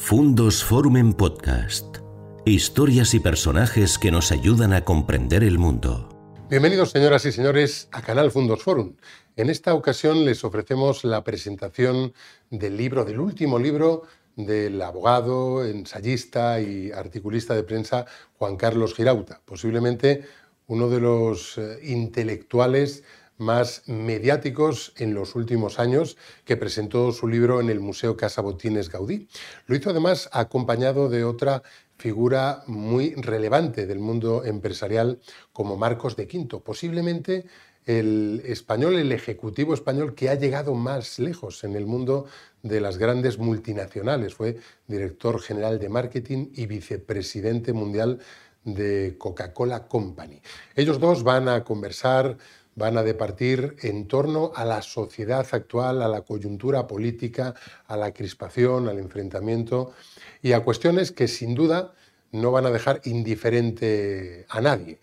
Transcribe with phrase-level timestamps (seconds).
[0.00, 1.98] Fundos Forum en Podcast.
[2.46, 6.08] Historias y personajes que nos ayudan a comprender el mundo.
[6.48, 8.94] Bienvenidos, señoras y señores, a Canal Fundos Forum.
[9.36, 12.14] En esta ocasión les ofrecemos la presentación
[12.48, 18.06] del libro, del último libro del abogado, ensayista y articulista de prensa
[18.38, 20.24] Juan Carlos Girauta, posiblemente
[20.68, 23.04] uno de los eh, intelectuales
[23.38, 28.90] más mediáticos en los últimos años, que presentó su libro en el Museo Casa Botines
[28.90, 29.28] Gaudí.
[29.66, 31.62] Lo hizo además acompañado de otra
[31.96, 35.20] figura muy relevante del mundo empresarial
[35.52, 37.46] como Marcos de Quinto, posiblemente
[37.86, 42.26] el español, el ejecutivo español que ha llegado más lejos en el mundo
[42.62, 44.34] de las grandes multinacionales.
[44.34, 48.18] Fue director general de marketing y vicepresidente mundial
[48.62, 50.42] de Coca-Cola Company.
[50.74, 52.36] Ellos dos van a conversar
[52.78, 57.54] van a departir en torno a la sociedad actual, a la coyuntura política,
[57.86, 59.92] a la crispación, al enfrentamiento
[60.40, 61.92] y a cuestiones que sin duda
[62.30, 65.00] no van a dejar indiferente a nadie.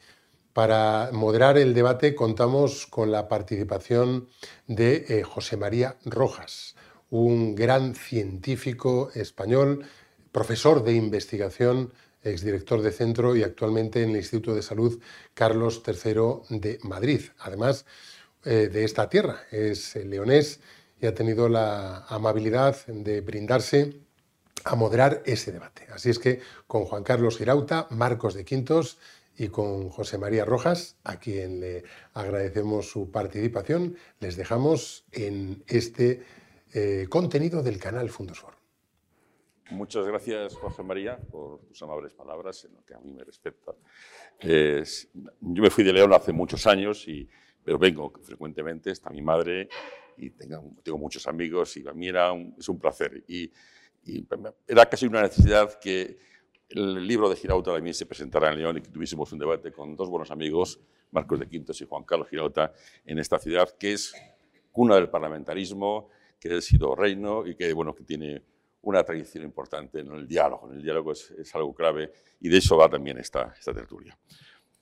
[0.54, 4.30] Para moderar el debate contamos con la participación
[4.68, 6.76] de eh, José María Rojas,
[7.10, 9.86] un gran científico español,
[10.32, 11.92] profesor de investigación
[12.32, 15.00] exdirector de centro y actualmente en el Instituto de Salud
[15.34, 17.22] Carlos III de Madrid.
[17.40, 17.86] Además
[18.44, 20.60] eh, de esta tierra, es leonés
[21.02, 24.02] y ha tenido la amabilidad de brindarse
[24.64, 25.88] a moderar ese debate.
[25.94, 28.98] Así es que con Juan Carlos Girauta, Marcos de Quintos
[29.38, 36.24] y con José María Rojas, a quien le agradecemos su participación, les dejamos en este
[36.74, 38.44] eh, contenido del canal Fundos
[39.72, 43.74] Muchas gracias, José María, por tus amables palabras en lo que a mí me respecta.
[44.42, 47.28] yo me fui de León hace muchos años, y,
[47.64, 49.68] pero vengo frecuentemente, está mi madre
[50.18, 52.10] y tengo, muchos amigos y para mí
[52.58, 53.24] es un placer.
[53.28, 53.52] Y,
[54.68, 56.20] era casi una necesidad que
[56.70, 59.96] el libro de Girauta también se presentara en León y que tuviésemos un debate con
[59.96, 62.72] dos buenos amigos, Marcos de Quintos y Juan Carlos Girauta,
[63.04, 64.14] en esta ciudad que es
[64.72, 66.10] cuna del parlamentarismo,
[66.40, 68.44] que ha sido reino y que, bueno, que tiene
[68.86, 70.70] una tradición importante en el diálogo.
[70.70, 74.18] En el diálogo es, algo clave y de eso va también esta, esta tertulia.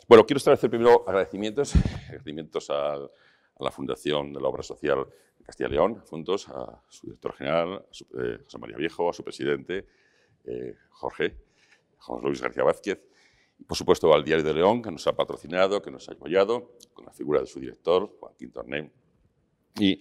[0.08, 2.98] Bueno, quiero establecer primero agradecimientos, agradecimientos a,
[3.60, 5.08] la Fundación de la Obra Social
[5.44, 9.24] Castilla y León, juntos a su director general, a eh, José María Viejo, a su
[9.24, 9.88] presidente,
[10.44, 11.38] eh, Jorge,
[11.98, 13.00] José Luis García Vázquez,
[13.58, 16.72] y por supuesto al Diario de León, que nos ha patrocinado, que nos ha apoyado,
[16.94, 18.92] con la figura de su director, Joaquín Torné,
[19.80, 20.00] y,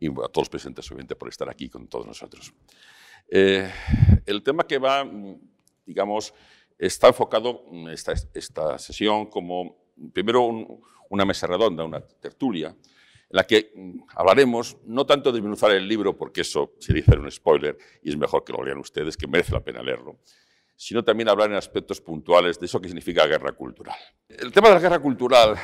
[0.00, 2.52] y a todos los presentes, obviamente, por estar aquí con todos nosotros.
[3.28, 3.70] Eh,
[4.24, 5.08] el tema que va,
[5.84, 6.32] digamos,
[6.78, 9.76] está enfocado en esta, esta sesión como,
[10.12, 10.48] primero,
[11.10, 15.86] una mesa redonda, una tertulia, en la que mm, hablaremos no tanto de desmenuzar el
[15.86, 19.26] libro, porque eso sería hacer un spoiler y es mejor que lo lean ustedes, que
[19.26, 20.18] merece la pena leerlo,
[20.76, 23.96] sino también hablar en aspectos puntuales de eso que significa guerra cultural.
[24.28, 25.56] El tema de la guerra cultural,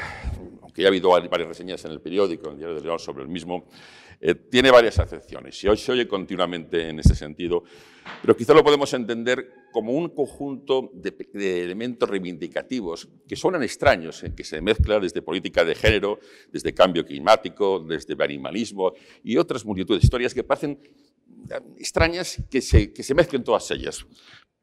[0.73, 3.23] aunque ya ha habido varias reseñas en el periódico, en el Diario de León, sobre
[3.25, 3.67] el mismo,
[4.19, 7.63] eh, tiene varias acepciones y hoy se oye continuamente en ese sentido,
[8.23, 14.35] pero quizá lo podemos entender como un conjunto de, elementos reivindicativos que suenan extraños, en
[14.35, 19.99] que se mezcla desde política de género, desde cambio climático, desde animalismo y otras multitud
[19.99, 20.81] de historias que parecen
[21.77, 24.07] extrañas que se, que se mezclen todas ellas.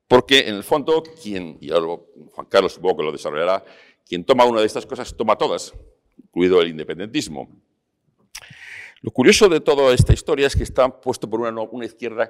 [0.08, 3.64] Porque en el fondo, quien, y Juan Carlos supongo que lo desarrollará,
[4.10, 5.72] quien toma una de estas cosas toma todas,
[6.30, 7.50] incluido el independentismo.
[9.02, 12.30] Lo curioso de toda esta historia es que está puesto por una, izquierda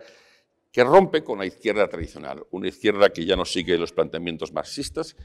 [0.71, 5.15] que rompe con la izquierda tradicional, una izquierda que ya no sigue los planteamientos marxistas,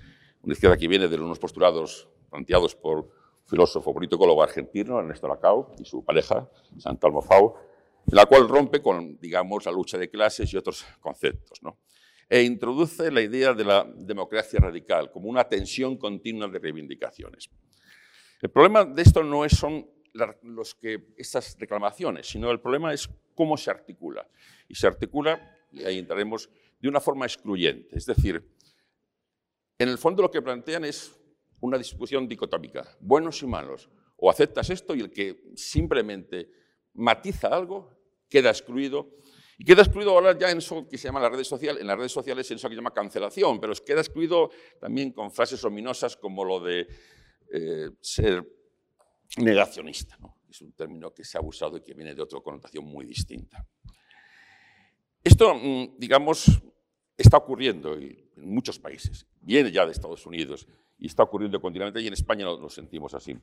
[0.43, 3.11] una izquierda que viene de unos postulados planteados por
[3.47, 6.49] filósofo politólogo argentino, Ernesto Lacau, y su pareja,
[6.79, 7.55] Santal Mofau,
[8.07, 11.61] en la cual rompe con, digamos, la lucha de clases y otros conceptos.
[12.29, 17.51] E introduce la idea de la democracia radical como una tensión continua de reivindicaciones.
[18.45, 19.89] El problema de esto no son
[20.43, 24.29] los que, estas reclamaciones, sino el problema es cómo se articula.
[24.69, 25.41] Y se articula,
[25.73, 27.97] y ahí entraremos, de una forma excluyente.
[27.97, 28.47] Es decir,
[29.79, 31.19] en el fondo lo que plantean es
[31.61, 33.89] una discusión dicotómica, buenos y malos.
[34.19, 36.51] O aceptas esto y el que simplemente
[36.93, 37.97] matiza algo
[38.29, 39.09] queda excluido.
[39.57, 41.97] Y queda excluido ahora ya en eso que se llama las redes sociales, en las
[41.97, 46.15] redes sociales en eso que se llama cancelación, pero queda excluido también con frases ominosas
[46.19, 46.87] como lo de
[47.53, 48.47] eh, ser
[49.39, 50.17] negacionista.
[50.19, 50.39] ¿no?
[50.49, 53.67] Es un término que se ha usado y que viene de otra connotación muy distinta.
[55.23, 56.63] Esto, mm, digamos,
[57.17, 59.27] está ocurriendo en muchos países.
[59.41, 60.67] Viene ya de Estados Unidos
[60.99, 63.37] y está ocurriendo continuamente y en España lo, sentimos así.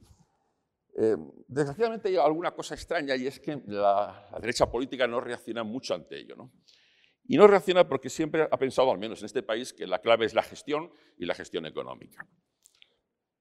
[0.97, 1.15] Eh,
[1.47, 6.19] desgraciadamente hay alguna cosa extraña y es que la, derecha política no reacciona mucho ante
[6.19, 6.35] ello.
[6.35, 6.51] ¿no?
[7.27, 10.25] Y no reacciona porque siempre ha pensado, al menos en este país, que la clave
[10.25, 12.27] es la gestión y la gestión económica.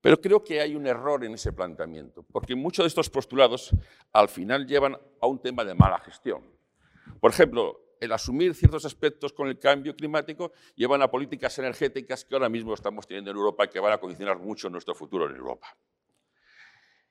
[0.01, 3.71] Pero creo que hay un error en ese planteamiento, porque muchos de estos postulados
[4.13, 6.43] al final llevan a un tema de mala gestión.
[7.21, 12.35] Por ejemplo, el asumir ciertos aspectos con el cambio climático llevan a políticas energéticas que
[12.35, 15.37] ahora mismo estamos teniendo en Europa y que van a condicionar mucho nuestro futuro en
[15.37, 15.77] Europa.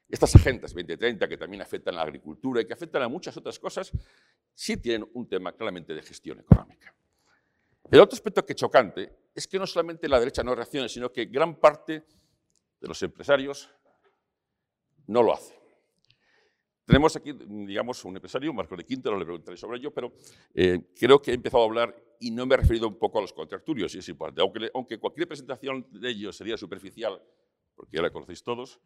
[0.10, 3.60] Estas agendas 2030, que también afectan a la agricultura y que afectan a muchas otras
[3.60, 3.92] cosas,
[4.56, 6.96] sí tienen un tema claramente de gestión económica.
[7.92, 11.12] El otro aspecto que es chocante es que no solamente la derecha no reacciona, sino
[11.12, 12.06] que gran parte
[12.80, 13.70] de los empresarios
[15.08, 15.60] no lo hace.
[16.86, 20.12] Tenemos aquí, digamos, un empresario, Marco de Quinto, no le preguntaré sobre ello, pero
[20.56, 23.22] eh, creo que he empezado a hablar y no me he referido un poco a
[23.22, 24.42] los contracturios, y es importante.
[24.42, 27.22] Aunque, aunque cualquier presentación de ellos sería superficial,
[27.76, 28.80] porque ya la conocéis todos,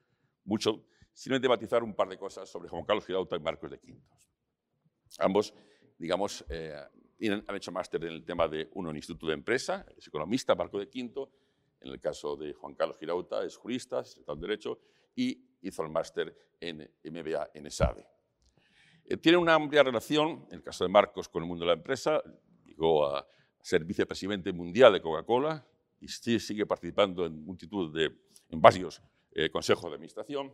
[0.43, 4.29] mucho, simplemente matizar un par de cosas sobre Juan Carlos Girauta y Marcos de Quintos.
[5.19, 5.53] Ambos,
[5.97, 6.75] digamos, eh,
[7.47, 10.77] han hecho máster en el tema de uno en Instituto de Empresa, es economista, Marco
[10.77, 11.31] de Quinto,
[11.83, 14.79] en el caso de Juan Carlos Girauta es jurista, es en Derecho,
[15.15, 18.07] y hizo el máster en MBA en ESADE.
[19.05, 21.73] Eh, tiene una amplia relación, en el caso de Marcos, con el mundo de la
[21.73, 22.23] empresa.
[22.65, 23.27] Llegó a
[23.61, 25.65] ser vicepresidente mundial de Coca-Cola
[25.99, 28.11] y sigue participando en multitud de,
[28.49, 29.01] en varios
[29.31, 30.53] eh, consejos de administración.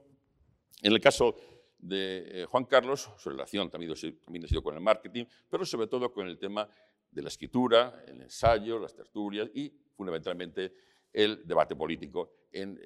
[0.81, 1.35] En el caso
[1.77, 3.93] de eh, Juan Carlos, su relación también,
[4.23, 6.69] también ha sido con el marketing, pero sobre todo con el tema
[7.11, 10.73] de la escritura, el ensayo, las tertulias y fundamentalmente
[11.13, 12.79] el debate político en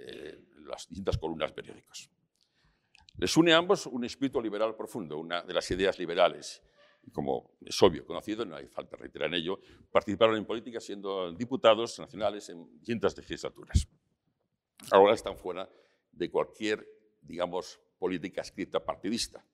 [0.65, 2.09] las distintas columnas periódicas.
[3.17, 6.63] Les une a ambos un espíritu liberal profundo, una de las ideas liberales.
[7.11, 9.59] Como es obvio, conocido, no hay falta reiterar en ello,
[9.91, 13.87] participaron en política siendo diputados nacionales en distintas legislaturas.
[14.91, 15.69] Ahora están fuera
[16.11, 16.87] de cualquier,
[17.21, 19.45] digamos, política escrita partidista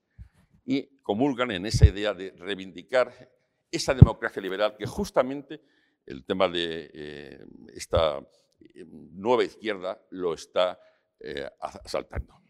[0.64, 3.12] y comulgan en esa idea de reivindicar
[3.70, 5.60] esa democracia liberal que justamente
[6.06, 8.26] el tema de eh, esta eh,
[8.86, 10.78] nueva izquierda lo está
[11.20, 12.40] eh, asaltando.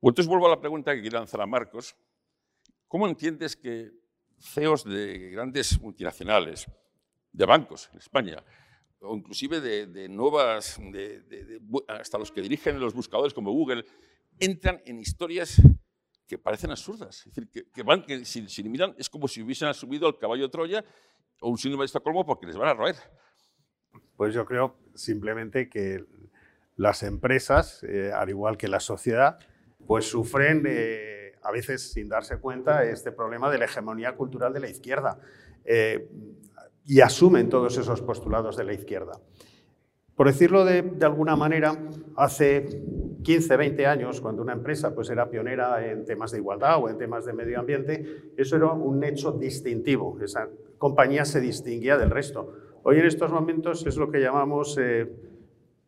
[0.00, 1.94] Pues entonces vuelvo a la pregunta que lanzar a Marcos.
[2.88, 3.92] ¿Cómo entiendes que
[4.38, 6.66] CEOs de grandes multinacionales,
[7.32, 8.42] de bancos en España,
[9.00, 10.80] o inclusive de, nuevas,
[11.88, 13.84] hasta los que dirigen los buscadores como Google,
[14.38, 15.60] entran en historias
[16.26, 17.26] que parecen absurdas?
[17.26, 20.44] Es decir, que, van, que si, si, miran es como si hubiesen subido al caballo
[20.44, 20.84] de Troya
[21.40, 22.96] o un síndrome de Estocolmo porque les van a roer.
[24.16, 26.04] Pues yo creo simplemente que
[26.76, 29.38] las empresas, eh, al igual que la sociedad,
[29.86, 34.60] pues sufren, eh, a veces sin darse cuenta, este problema de la hegemonía cultural de
[34.60, 35.18] la izquierda
[35.64, 36.08] eh,
[36.86, 39.20] y asumen todos esos postulados de la izquierda.
[40.14, 41.74] Por decirlo de, alguna manera,
[42.14, 42.82] hace
[43.22, 46.98] 15, 20 años, cuando una empresa pues, era pionera en temas de igualdad o en
[46.98, 50.18] temas de medio ambiente, eso era un hecho distintivo.
[50.22, 52.52] Esa compañía se distinguía del resto.
[52.82, 54.78] Hoy en estos momentos es lo que llamamos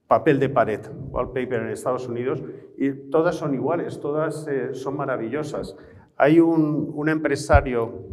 [0.07, 2.43] papel de pared, wallpaper en Estados Unidos,
[2.77, 5.75] y todas son iguales, todas eh, son maravillosas.
[6.17, 8.05] Hay un, un empresario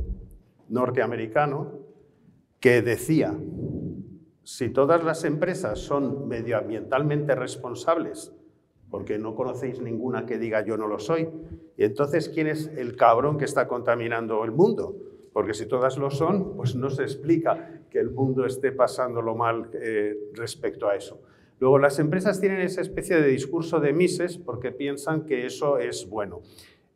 [0.69, 1.73] norteamericano
[2.61, 3.37] que decía,
[4.43, 8.33] si todas las empresas son medioambientalmente responsables,
[8.89, 11.27] porque no conocéis ninguna que diga yo no lo soy,
[11.75, 14.95] y entonces ¿quién es el cabrón que está contaminando el mundo?
[15.33, 19.69] Porque si todas lo son, pues no se explica que el mundo esté pasándolo mal
[19.73, 21.21] eh, respecto a eso.
[21.59, 26.07] Luego, las empresas tienen esa especie de discurso de Mises porque piensan que eso es
[26.09, 26.41] bueno.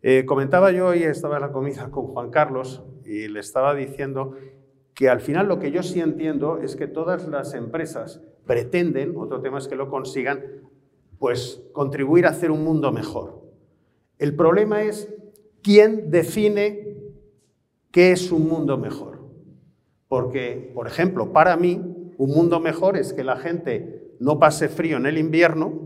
[0.02, 4.36] Eh, comentaba yo hoy, estaba en la comida con Juan Carlos y le estaba diciendo
[4.94, 9.42] que al final lo que yo sí entiendo es que todas las empresas pretenden, otro
[9.42, 10.44] tema es que lo consigan,
[11.20, 13.42] pues contribuir a hacer un mundo mejor.
[14.18, 15.14] El problema es
[15.62, 16.93] quién define
[17.94, 19.22] qué es un mundo mejor.
[20.10, 21.80] Porque, por ejemplo, para mí,
[22.18, 25.80] un mundo mejor es que la gente no pase frío en el invierno,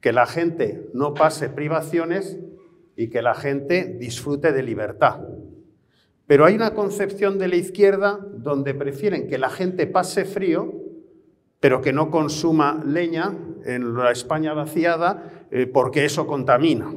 [0.00, 2.38] que la gente no pase privaciones
[2.96, 5.20] y que la gente disfrute de libertad.
[6.26, 10.72] Pero hay una concepción de la izquierda donde prefieren que la gente pase frío,
[11.60, 13.36] pero que no consuma leña
[13.66, 16.94] en la España vaciada eh, porque eso contamina.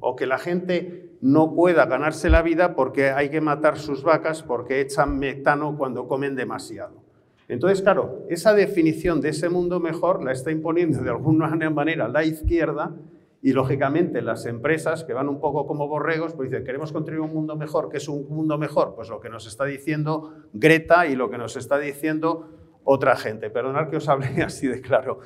[0.00, 4.42] O que la gente no pueda ganarse la vida porque hay que matar sus vacas
[4.42, 7.02] porque echan metano cuando comen demasiado.
[7.48, 12.24] Entonces, claro, esa definición de ese mundo mejor la está imponiendo de alguna manera la
[12.24, 12.94] izquierda
[13.42, 17.32] y, lógicamente, las empresas que van un poco como borregos, pues dicen, queremos construir un
[17.32, 18.94] mundo mejor, ¿qué es un mundo mejor?
[18.94, 22.48] Pues lo que nos está diciendo Greta y lo que nos está diciendo
[22.84, 23.50] otra gente.
[23.50, 25.20] Perdonad que os hable así de claro.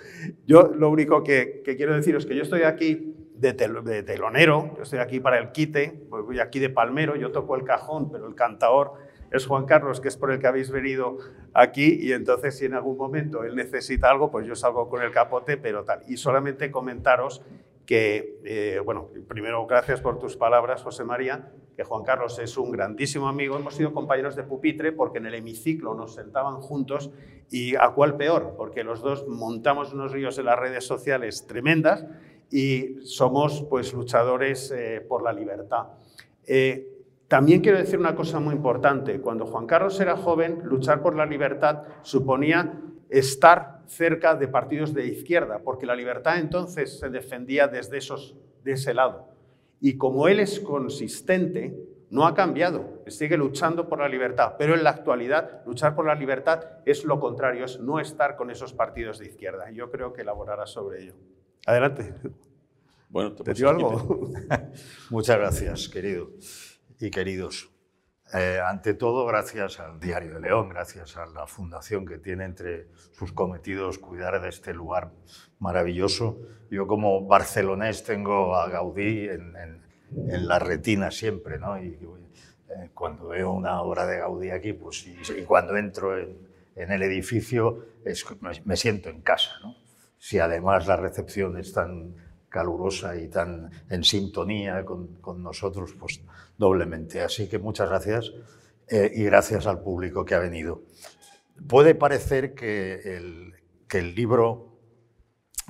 [0.47, 3.15] Yo lo único que, quiero deciros es que yo estoy aquí
[3.53, 7.65] de, telonero, yo estoy aquí para el quite, voy aquí de palmero, yo toco el
[7.65, 8.95] cajón, pero el cantador
[9.31, 11.19] es Juan Carlos, que es por el que habéis venido
[11.53, 15.11] aquí, y entonces si en algún momento él necesita algo, pues yo salgo con el
[15.11, 16.03] capote, pero tal.
[16.07, 17.43] Y solamente comentaros
[17.85, 22.71] que, eh, bueno, primero gracias por tus palabras, José María, que Juan Carlos es un
[22.71, 23.57] grandísimo amigo.
[23.57, 27.11] Hemos sido compañeros de pupitre porque en el hemiciclo nos sentaban juntos
[27.51, 32.07] y a cuál peor, porque los dos montamos unos ríos en las redes sociales tremendas
[32.51, 35.89] y somos pues luchadores eh, por la libertad.
[36.47, 36.91] Eh,
[37.29, 39.21] también quiero decir una cosa muy importante.
[39.21, 45.07] Cuando Juan Carlos era joven, luchar por la libertad suponía estar cerca de partidos de
[45.07, 49.29] izquierda, porque la libertad entonces se defendía desde esos, de ese lado.
[49.81, 51.77] Y como él es consistente,
[52.11, 56.15] no ha cambiado, sigue luchando por la libertad, pero en la actualidad luchar por la
[56.15, 59.71] libertad es lo contrario, es no estar con esos partidos de izquierda.
[59.73, 61.15] Yo creo que elaborará sobre ello.
[61.67, 62.15] Adelante.
[63.09, 64.29] Bueno, ¿te, ¿Te algo?
[65.11, 66.31] Muchas gracias, querido
[67.01, 67.71] y queridos.
[68.35, 72.89] Eh, ante todo, gracias al Diario de León, gracias a la fundación que tiene entre
[73.13, 75.13] sus cometidos cuidar de este lugar
[75.59, 76.41] maravilloso.
[76.71, 81.81] Yo como barcelonés tengo a Gaudí en, en, la retina siempre, ¿no?
[81.83, 81.99] Y
[82.69, 86.37] eh, cuando veo una obra de Gaudí aquí, pues y, cuando entro en,
[86.75, 89.84] en el edificio, es, me, me, siento en casa, ¿no?
[90.25, 92.15] Si además la recepción es tan
[92.49, 96.23] calurosa y tan en sintonía con, con nosotros, pues
[96.57, 97.21] doblemente.
[97.21, 98.33] Así que muchas gracias
[98.89, 100.81] eh, y gracias al público que ha venido.
[101.69, 103.53] Puede parecer que el,
[103.87, 104.79] que el libro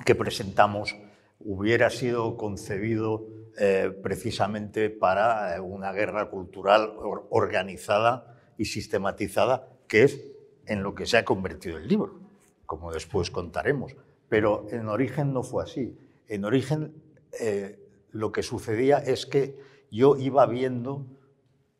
[0.05, 0.95] que presentamos
[1.39, 3.27] hubiera sido concebido
[3.59, 6.93] eh, precisamente para una guerra cultural
[7.29, 10.21] organizada y sistematizada, que es
[10.65, 12.21] en lo que se ha convertido el libro,
[12.65, 13.97] como después contaremos.
[14.29, 15.97] Pero en origen no fue así.
[16.27, 16.93] En origen,
[17.39, 17.79] eh,
[18.11, 19.59] lo que sucedía es que
[19.91, 21.05] yo iba viendo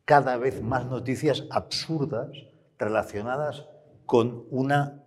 [0.04, 2.30] cada vez más noticias absurdas
[2.78, 3.66] relacionadas
[4.06, 5.02] con una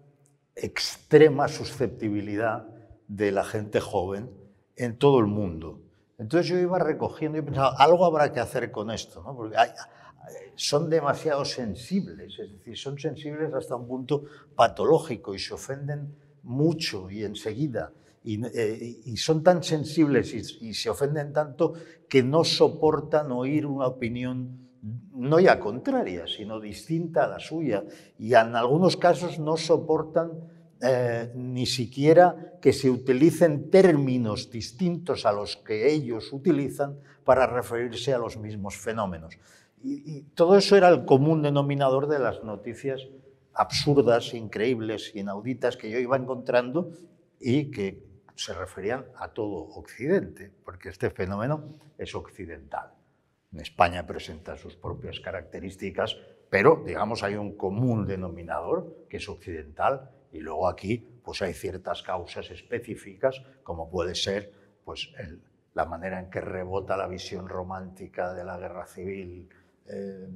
[0.56, 2.68] extrema susceptibilidad
[3.08, 4.30] de la gente joven
[4.76, 5.82] en todo el mundo.
[6.18, 9.36] Entonces yo iba recogiendo y pensaba, algo habrá que hacer con esto, ¿no?
[9.36, 9.56] porque
[10.56, 16.14] son demasiado sensibles, es decir, son sensibles hasta un punto patológico y se ofenden
[16.50, 17.94] mucho y enseguida.
[18.26, 21.74] Eh, y, son tan sensibles y, se ofenden tanto
[22.10, 24.68] que no soportan oír una opinión
[25.14, 27.84] no ya contraria, sino distinta a la suya.
[28.18, 30.32] Y en algunos casos no soportan
[30.82, 38.14] eh, ni siquiera que se utilicen términos distintos a los que ellos utilizan para referirse
[38.14, 39.38] a los mismos fenómenos.
[39.84, 43.08] Y, y todo eso era el común denominador de las noticias
[43.60, 46.92] absurdas, increíbles, inauditas que yo iba encontrando
[47.42, 52.94] y que se referían a todo Occidente, porque este fenómeno es occidental.
[53.52, 56.16] En España presenta sus propias características,
[56.50, 62.02] pero digamos hay un común denominador que es occidental y luego aquí pues hay ciertas
[62.02, 64.54] causas específicas como puede ser
[64.86, 65.12] pues
[65.74, 69.50] la manera en que rebota la visión romántica de la guerra civil
[69.86, 70.28] eh,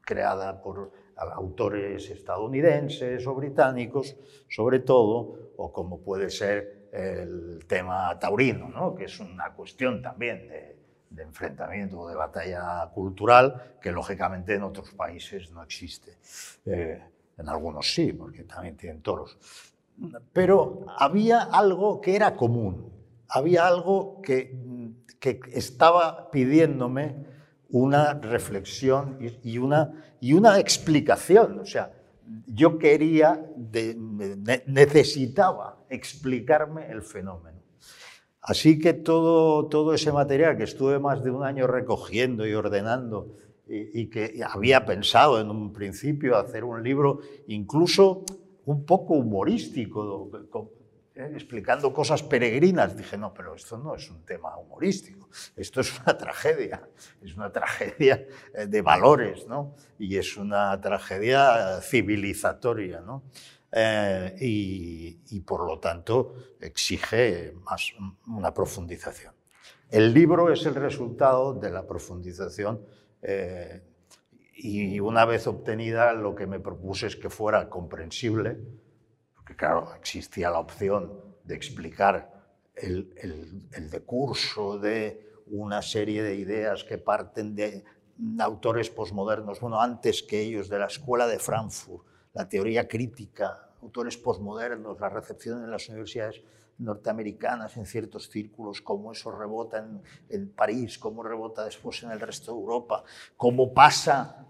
[0.00, 0.90] creada por
[1.28, 4.16] autores estadounidenses o británicos,
[4.48, 8.94] sobre todo, o como puede ser el tema taurino, ¿no?
[8.94, 10.76] que es una cuestión también de,
[11.10, 16.18] de enfrentamiento, de batalla cultural, que lógicamente en otros países no existe.
[16.64, 17.02] Eh,
[17.36, 19.36] en algunos sí, porque también tienen toros.
[20.32, 22.92] Pero había algo que era común,
[23.28, 24.56] había algo que,
[25.18, 27.26] que estaba pidiéndome
[27.72, 31.58] una reflexión y, una, y una explicación.
[31.60, 31.92] O sea,
[32.46, 33.44] yo quería,
[34.66, 37.58] necesitaba explicarme el fenómeno.
[38.42, 43.36] Así que todo, todo ese material que estuve más de un año recogiendo y ordenando
[43.68, 48.24] y, y que había pensado en un principio hacer un libro incluso
[48.64, 50.30] un poco humorístico,
[51.20, 51.30] ¿eh?
[51.34, 52.96] explicando cosas peregrinas.
[52.96, 56.88] Dije, no, pero esto no es un tema humorístico, esto es una tragedia,
[57.22, 59.74] es una tragedia eh, de valores, ¿no?
[59.98, 63.24] Y es una tragedia civilizatoria, ¿no?
[63.72, 67.92] Eh, y, y, por lo tanto exige más
[68.26, 69.32] una profundización.
[69.88, 72.84] El libro es el resultado de la profundización
[74.62, 78.58] y una vez obtenida lo que me propuse es que fuera comprensible,
[79.60, 81.12] claro, existía la opción
[81.44, 82.32] de explicar
[82.74, 87.84] el, el, el decurso de una serie de ideas que parten de
[88.38, 94.16] autores posmodernos, bueno, antes que ellos, de la Escuela de Frankfurt, la teoría crítica, autores
[94.16, 96.40] posmodernos, la recepción en las universidades
[96.78, 100.00] norteamericanas en ciertos círculos, cómo eso rebota en,
[100.30, 103.04] en, París, cómo rebota después en el resto de Europa,
[103.36, 104.46] cómo pasa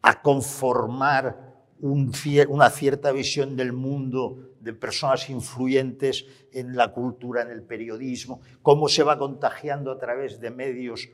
[0.00, 7.62] a conformar una cierta visión del mundo de personas influyentes en la cultura, en el
[7.62, 11.10] periodismo, cómo se va contagiando a través de medios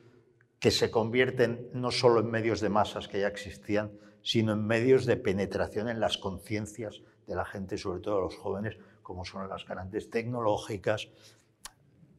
[0.59, 3.91] que se convierten no solo en medios de masas que ya existían,
[4.21, 8.77] sino en medios de penetración en las conciencias de la gente, sobre todo los jóvenes,
[9.01, 11.09] como son las grandes tecnológicas.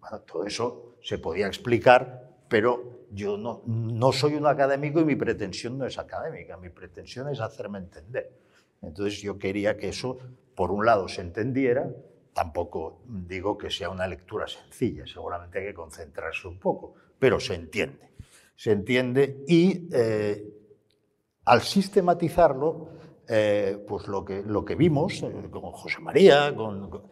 [0.01, 5.17] Bueno, todo eso se podía explicar, pero yo no, no soy un académico y mi
[5.17, 8.42] pretensión no es académica, mi pretensión es hacerme entender.
[8.83, 10.19] Entonces yo quería que eso,
[10.55, 11.91] por un lado, se entendiera,
[12.35, 17.55] tampoco digo que sea una lectura sencilla, seguramente hay que concentrarse un poco, pero se
[17.55, 18.11] entiende.
[18.57, 20.45] Se entiende y eh,
[21.45, 22.91] al sistematizarlo,
[23.29, 27.09] eh, pues lo que, lo que vimos eh, con José María, con,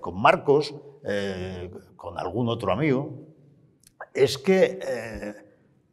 [0.00, 0.74] con Marcos,
[1.96, 3.26] con algún otro amigo,
[4.12, 5.34] es que,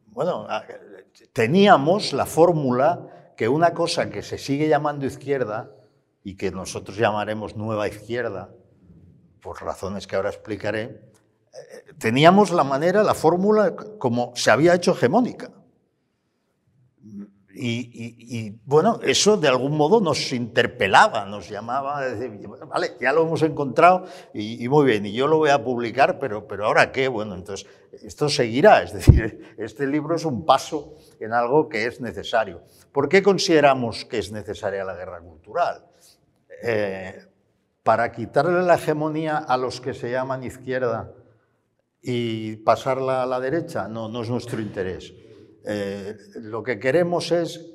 [0.06, 0.46] bueno,
[1.32, 5.70] teníamos la fórmula que una cosa que se sigue llamando izquierda
[6.22, 8.50] y que nosotros llamaremos nueva izquierda,
[9.40, 14.92] por razones que ahora explicaré, eh, teníamos la manera, la fórmula como se había hecho
[14.92, 15.50] hegemónica.
[17.56, 23.42] Y, bueno, eso de algún modo nos interpelaba, nos llamaba, a vale, ya lo hemos
[23.42, 27.36] encontrado y, muy bien, y yo lo voy a publicar, pero, pero ahora qué, bueno,
[27.36, 27.68] entonces
[28.02, 32.62] esto seguirá, es decir, este libro es un paso en algo que es necesario.
[32.90, 35.84] ¿Por qué consideramos que es necesaria la guerra cultural?
[36.62, 37.24] Eh,
[37.84, 41.12] para quitarle la hegemonía a los que se llaman izquierda
[42.02, 45.12] y pasarla a la derecha, no, no es nuestro interés.
[45.64, 47.70] Eh, lo que queremos es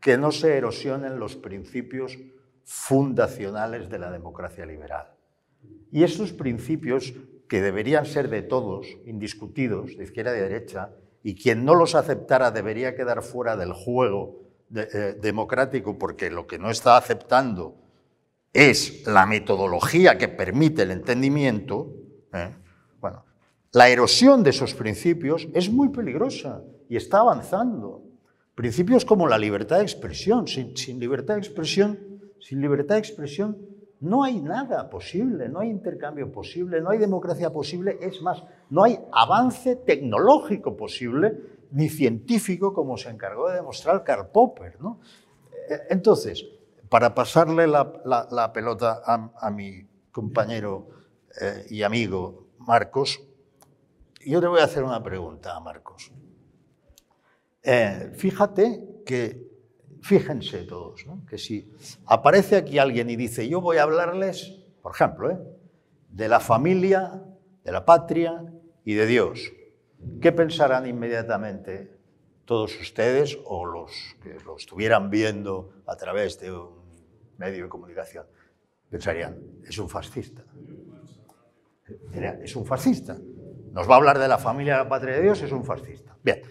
[0.00, 2.18] que no se erosionen los principios
[2.64, 5.12] fundacionales de la democracia liberal.
[5.90, 7.14] Y esos principios,
[7.48, 10.90] que deberían ser de todos, indiscutidos, de izquierda y de derecha,
[11.22, 14.40] y quien no los aceptara debería quedar fuera del juego
[14.74, 17.76] eh, democrático porque lo que no está aceptando
[18.52, 21.94] es la metodología que permite el entendimiento,
[22.32, 22.48] ¿eh?
[23.72, 28.02] La erosión de esos principios es muy peligrosa y está avanzando.
[28.54, 30.46] Principios como la libertad de expresión.
[30.46, 31.98] Sin, libertad de expresión,
[32.38, 33.56] sin libertad de expresión
[34.00, 38.82] no hay nada posible, no hay intercambio posible, no hay democracia posible, es más, no
[38.82, 41.38] hay avance tecnológico posible
[41.70, 44.76] ni científico como se encargó de demostrar Karl Popper.
[45.70, 46.44] Eh, entonces,
[46.90, 50.88] para pasarle la, pelota a, mi compañero
[51.40, 53.22] eh, y amigo Marcos,
[54.26, 56.12] yo le voy a hacer una pregunta Marcos.
[57.62, 59.48] Eh, fíjate que,
[60.00, 61.70] fíjense todos, que si
[62.06, 65.38] aparece aquí alguien y dice, yo voy a hablarles, por ejemplo, ¿eh?
[66.08, 67.22] de la familia,
[67.64, 68.44] de la patria
[68.84, 69.52] y de Dios,
[70.20, 71.96] ¿qué pensarán inmediatamente
[72.44, 76.82] todos ustedes o los que lo estuvieran viendo a través de un
[77.38, 78.26] medio de comunicación?
[78.90, 80.44] Pensarían, es un fascista.
[82.42, 83.16] Es un fascista.
[83.72, 86.14] Nos va a hablar de la familia, de la patria de Dios, es un fascista.
[86.22, 86.42] Bien.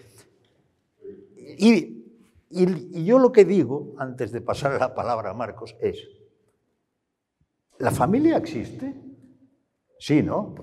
[1.58, 2.02] Y,
[2.50, 6.06] yo lo que digo, antes de pasar la palabra a Marcos, es,
[7.78, 8.94] ¿la familia existe?
[9.98, 10.54] Sí, ¿no?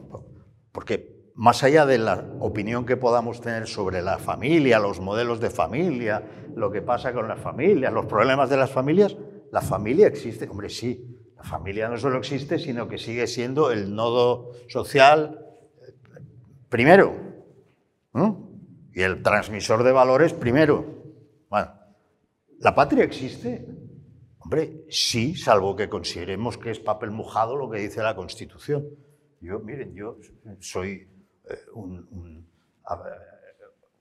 [0.71, 5.49] Porque más allá de la opinión que podamos tener sobre la familia, los modelos de
[5.49, 6.21] familia,
[6.55, 9.17] lo que pasa con las familias, los problemas de las familias,
[9.51, 10.47] la familia existe.
[10.47, 15.38] Hombre, sí, la familia no solo existe, sino que sigue siendo el nodo social
[16.69, 17.29] primero.
[18.13, 18.49] ¿no?
[18.93, 20.85] y el transmisor de valores primero.
[21.49, 21.71] Bueno,
[22.59, 23.65] ¿la patria existe?
[24.39, 28.85] Hombre, sí, salvo que consideremos que es papel mojado lo que dice la Constitución.
[29.41, 30.17] Yo, miren, yo
[30.59, 31.07] soy
[31.49, 32.45] eh, un,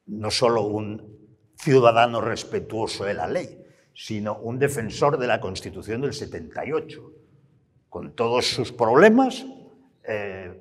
[0.07, 1.17] no solo un
[1.57, 7.13] ciudadano respetuoso de la ley, sino un defensor de la Constitución del 78.
[7.89, 9.47] Con todos sus problemas,
[10.03, 10.61] eh,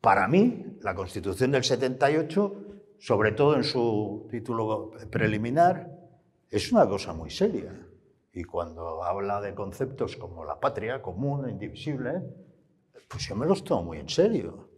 [0.00, 5.90] para mí, la Constitución del 78 sobre todo en su título preliminar,
[6.50, 7.72] es una cosa muy seria.
[8.32, 12.22] Y cuando habla de conceptos como la patria común indivisible,
[13.08, 14.68] pues yo me los tomo muy en serio.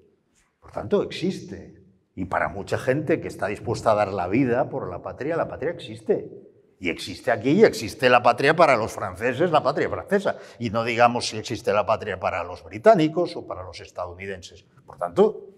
[0.60, 1.82] Por tanto, existe.
[2.14, 5.48] Y para mucha gente que está dispuesta a dar la vida por la patria, la
[5.48, 6.30] patria existe.
[6.78, 10.36] Y existe aquí y existe la patria para los franceses, la patria francesa.
[10.60, 14.64] Y no digamos si existe la patria para los británicos o para los estadounidenses.
[14.86, 15.52] Por tanto,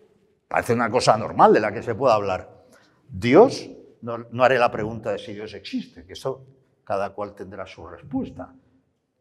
[0.55, 2.49] parece una cosa normal de la que se pueda hablar.
[3.09, 3.69] Dios,
[4.03, 6.47] no, haré la pregunta de si Dios existe, que eso
[6.85, 8.55] cada cual tendrá su respuesta.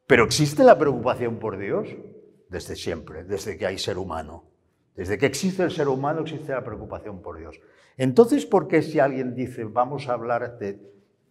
[0.06, 1.88] Pero ¿existe la preocupación por Dios?
[2.50, 4.44] Desde siempre, desde que hay ser humano.
[4.96, 7.60] Desde que existe el ser humano existe la preocupación por Dios.
[7.98, 10.80] Entonces, ¿por qué si alguien dice vamos a hablar de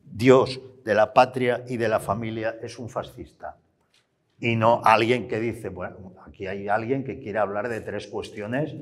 [0.02, 3.56] Dios de la patria y de la familia es un fascista.
[4.40, 8.74] Y no alguien que dice, bueno, aquí hay alguien que quiere hablar de tres cuestiones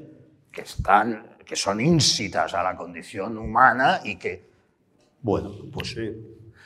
[0.52, 4.48] que, están, que son ínsitas a la condición humana y que,
[5.22, 6.16] bueno, pues sí.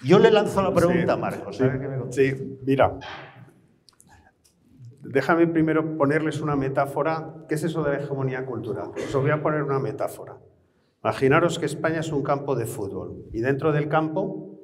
[0.02, 1.58] Yo le lanzo la pregunta, Marcos.
[2.10, 2.98] sí, mira,
[5.00, 7.34] déjame primero ponerles una metáfora.
[7.48, 8.90] ¿Qué es eso de la hegemonía cultural?
[8.96, 10.36] Os voy a poner una metáfora.
[11.02, 14.58] Imaginaros que España es un campo de fútbol y dentro del campo,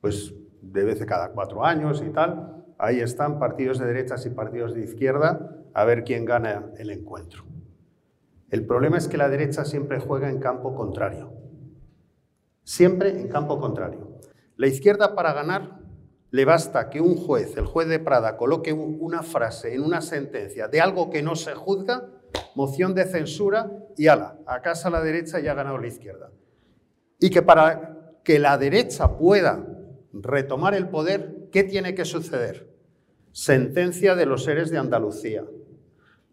[0.00, 4.30] pues de vez en cada cuatro años y tal, ahí están partidos de derechas y
[4.30, 7.44] partidos de izquierda a ver quién gana el encuentro.
[8.54, 11.32] El problema es que la derecha siempre juega en campo contrario.
[12.62, 14.20] Siempre en campo contrario.
[14.54, 15.80] La izquierda para ganar
[16.30, 20.68] le basta que un juez, el juez de Prada, coloque una frase en una sentencia
[20.68, 22.08] de algo que no se juzga,
[22.54, 26.30] moción de censura y ala, a casa la derecha y ha ganado la izquierda.
[27.18, 29.66] Y que para que la derecha pueda
[30.12, 32.72] retomar el poder, ¿qué tiene que suceder?
[33.32, 35.44] Sentencia de los seres de Andalucía,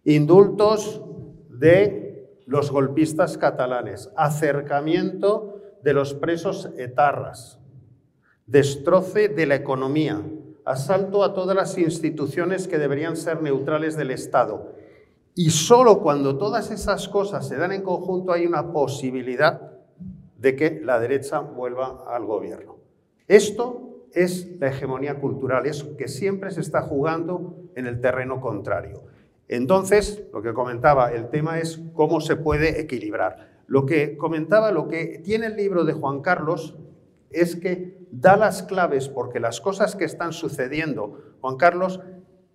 [0.03, 1.01] indultos
[1.49, 2.10] de
[2.51, 7.61] los golpistas catalanes, acercamiento de los presos etarras,
[8.45, 10.21] destroce de la economía,
[10.65, 14.73] asalto a todas las instituciones que deberían ser neutrales del Estado.
[15.33, 19.71] Y solo cuando todas esas cosas se dan en conjunto hay una posibilidad
[20.37, 22.79] de que la derecha vuelva al gobierno.
[23.29, 29.03] Esto es la hegemonía cultural, es que siempre se está jugando en el terreno contrario.
[29.51, 33.63] Entonces, lo que comentaba, el tema es cómo se puede equilibrar.
[33.67, 36.77] Lo que comentaba, lo que tiene el libro de Juan Carlos
[37.31, 41.99] es que da las claves porque las cosas que están sucediendo, Juan Carlos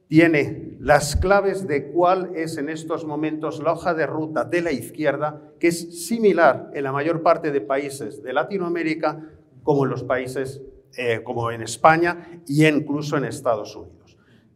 [0.08, 4.72] tiene las claves de cuál es en estos momentos la hoja de ruta de la
[4.72, 9.22] izquierda, que es similar en la mayor parte de países de Latinoamérica
[9.62, 10.62] como en los países
[10.96, 13.95] eh, como en España e incluso en Estados Unidos.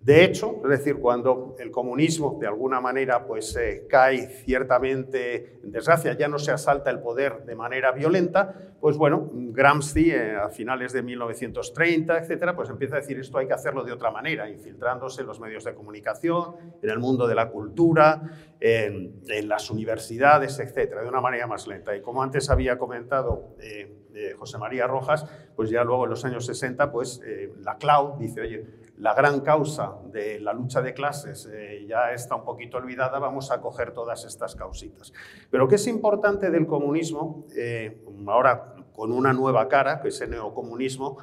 [0.03, 5.73] De hecho, es decir, cuando el comunismo de alguna manera pues, eh, cae ciertamente en
[5.73, 10.49] desgracia, ya no se asalta el poder de manera violenta, pues bueno, Gramsci eh, a
[10.49, 14.49] finales de 1930, etcétera, pues empieza a decir esto hay que hacerlo de otra manera,
[14.49, 18.23] infiltrándose en los medios de comunicación, en el mundo de la cultura,
[18.59, 21.95] en, las universidades, etcétera, de una manera más lenta.
[21.95, 26.47] Y como antes había comentado eh, José María Rojas, pues ya luego en los años
[26.47, 27.21] 60, pues
[27.63, 28.67] la CLAU dice, oye,
[29.01, 33.51] la gran causa de la lucha de clases eh, ya está un poquito olvidada, vamos
[33.51, 35.13] a coger todas estas causitas.
[35.51, 40.31] Pero ¿qué es importante del comunismo, eh, ahora con una nueva cara, que es el
[40.31, 41.17] neocomunismo,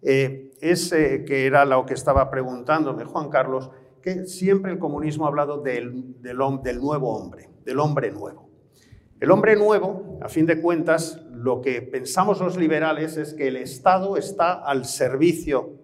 [0.00, 3.70] eh, es que era lo que estaba preguntándome Juan Carlos,
[4.00, 8.48] que siempre el comunismo ha hablado del, del, del nuevo hombre, del hombre nuevo.
[9.18, 13.56] El hombre nuevo, a fin de cuentas, lo que pensamos los liberales es que el
[13.56, 15.83] Estado está al servicio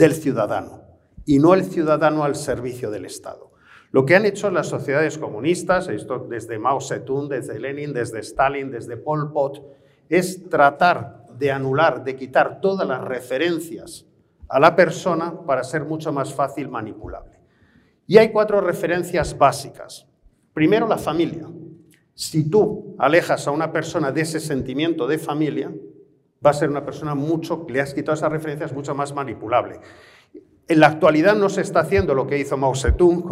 [0.00, 0.80] del ciudadano
[1.26, 3.52] y no el ciudadano al servicio del Estado.
[3.90, 8.70] Lo que han hecho las sociedades comunistas, esto desde Mao Zedong, desde Lenin, desde Stalin,
[8.70, 9.62] desde Pol Pot,
[10.08, 14.06] es tratar de anular, de quitar todas las referencias
[14.48, 17.38] a la persona para ser mucho más fácil manipulable.
[18.06, 20.06] Y hay cuatro referencias básicas.
[20.54, 21.46] Primero, la familia.
[22.14, 25.70] Si tú alejas a una persona de ese sentimiento de familia,
[26.44, 29.80] va a ser una persona mucho, le has quitado esas referencias, mucho más manipulable.
[30.68, 33.24] En la actualidad no se está haciendo lo que hizo Mao Zedong,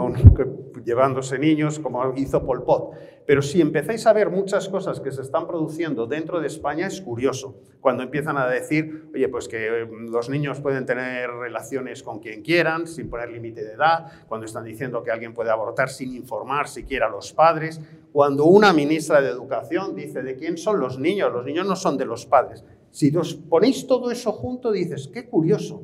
[0.84, 2.94] llevándose niños, como hizo Pol Pot.
[3.26, 7.00] Pero si empezáis a ver muchas cosas que se están produciendo dentro de España, es
[7.00, 7.60] curioso.
[7.80, 12.42] Cuando empiezan a decir, oye, pues que mm, los niños pueden tener relaciones con quien
[12.42, 16.68] quieran, sin poner límite de edad, cuando están diciendo que alguien puede abortar sin informar
[16.68, 17.80] siquiera a los padres,
[18.12, 21.96] cuando una ministra de Educación dice de quién son los niños, los niños no son
[21.98, 22.64] de los padres.
[22.90, 25.82] Si os ponéis todo eso junto, dices, qué curioso.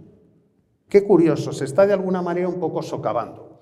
[0.88, 3.54] Qué curioso, se está de alguna manera un poco socavando.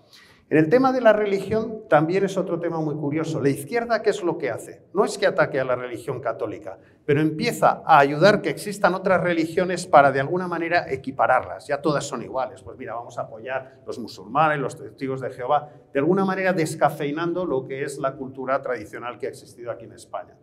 [0.53, 3.41] En el tema de la religión también es otro tema muy curioso.
[3.41, 4.83] La izquierda, ¿qué es lo que hace?
[4.93, 9.23] No es que ataque a la religión católica, pero empieza a ayudar que existan otras
[9.23, 11.69] religiones para de alguna manera equipararlas.
[11.69, 12.61] Ya todas son iguales.
[12.63, 17.47] Pues mira, vamos a apoyar los musulmanes, los testigos de Jehová, de alguna manera descafeinando
[17.47, 20.37] lo que es la cultura tradicional que ha existido aquí en España.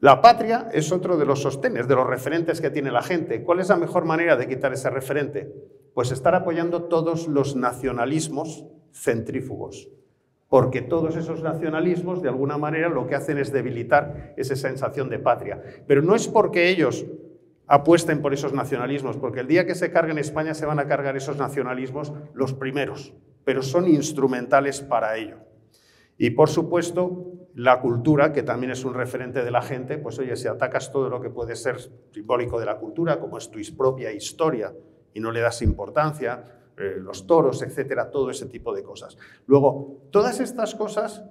[0.00, 3.42] La patria es otro de los sostenes, de los referentes que tiene la gente.
[3.42, 5.52] ¿Cuál es la mejor manera de quitar ese referente?
[5.92, 9.88] Pues estar apoyando todos los nacionalismos centrífugos,
[10.48, 15.18] porque todos esos nacionalismos de alguna manera lo que hacen es debilitar esa sensación de
[15.18, 15.60] patria.
[15.88, 17.04] Pero no es porque ellos
[17.66, 21.16] apuesten por esos nacionalismos, porque el día que se carguen España se van a cargar
[21.16, 25.47] esos nacionalismos los primeros, pero son instrumentales para ello.
[26.18, 30.36] Y por supuesto, la cultura, que también es un referente de la gente, pues oye,
[30.36, 31.76] si atacas todo lo que puede ser
[32.12, 34.72] simbólico de la cultura, como es tu propia historia,
[35.14, 36.44] y no le das importancia,
[36.76, 39.16] eh, los toros, etcétera, todo ese tipo de cosas.
[39.46, 41.24] Luego, todas estas cosas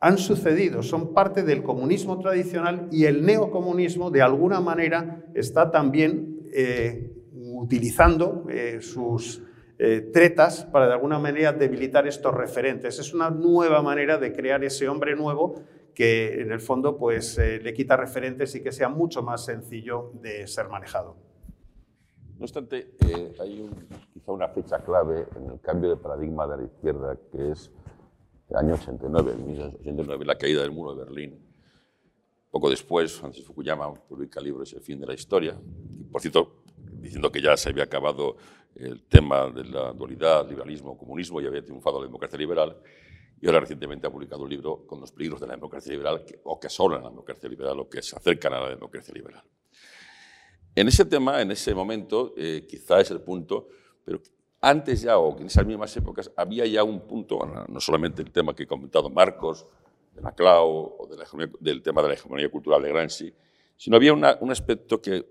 [0.00, 6.40] han sucedido, son parte del comunismo tradicional y el neocomunismo de alguna manera está también
[6.52, 9.42] eh, utilizando eh, sus
[9.76, 12.98] tretas para de alguna manera debilitar estos referentes.
[12.98, 15.62] Es una nueva manera de crear ese hombre nuevo
[15.94, 20.46] que en el fondo pues, le quita referentes y que sea mucho más sencillo de
[20.46, 21.16] ser manejado.
[22.38, 22.94] No obstante,
[23.40, 23.70] hay
[24.12, 27.70] quizá una fecha clave en el cambio de paradigma de la izquierda, que es
[28.50, 31.38] el año 89, el 1989, la caída del muro de Berlín.
[32.50, 35.56] Poco después, Francis Fukuyama publica el libro Es el fin de la historia,
[36.10, 36.62] por cierto,
[37.00, 38.36] diciendo que ya se había acabado
[38.76, 42.76] el tema de la dualidad, liberalismo, comunismo, y había triunfado la democracia liberal.
[43.40, 46.58] Y ahora recientemente ha publicado un libro con los peligros de la democracia liberal, o
[46.58, 49.42] que asolan la democracia liberal, o que se acercan a la democracia liberal.
[50.74, 53.68] En ese tema, en ese momento, eh, quizá es el punto,
[54.04, 54.20] pero
[54.60, 58.54] antes ya, o en esas mismas épocas, había ya un punto, no solamente el tema
[58.54, 59.66] que he comentado Marcos,
[60.14, 61.08] de la CLAO, o
[61.60, 63.32] del tema de la hegemonía cultural de Gramsci,
[63.76, 65.26] sino había un aspecto que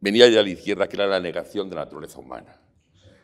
[0.00, 2.60] venía ya de la izquierda, que era la negación de la naturaleza humana.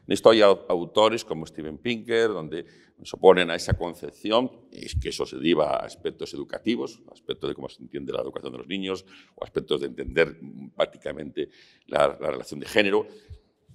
[0.07, 2.65] En esto hay autores como Steven Pinker, donde
[3.03, 7.51] se oponen a esa concepción, y es que eso se deriva a aspectos educativos, aspectos
[7.51, 10.39] de cómo se entiende la educación de los niños, o aspectos de entender
[10.77, 11.51] prácticamente
[11.87, 13.07] la relación de género,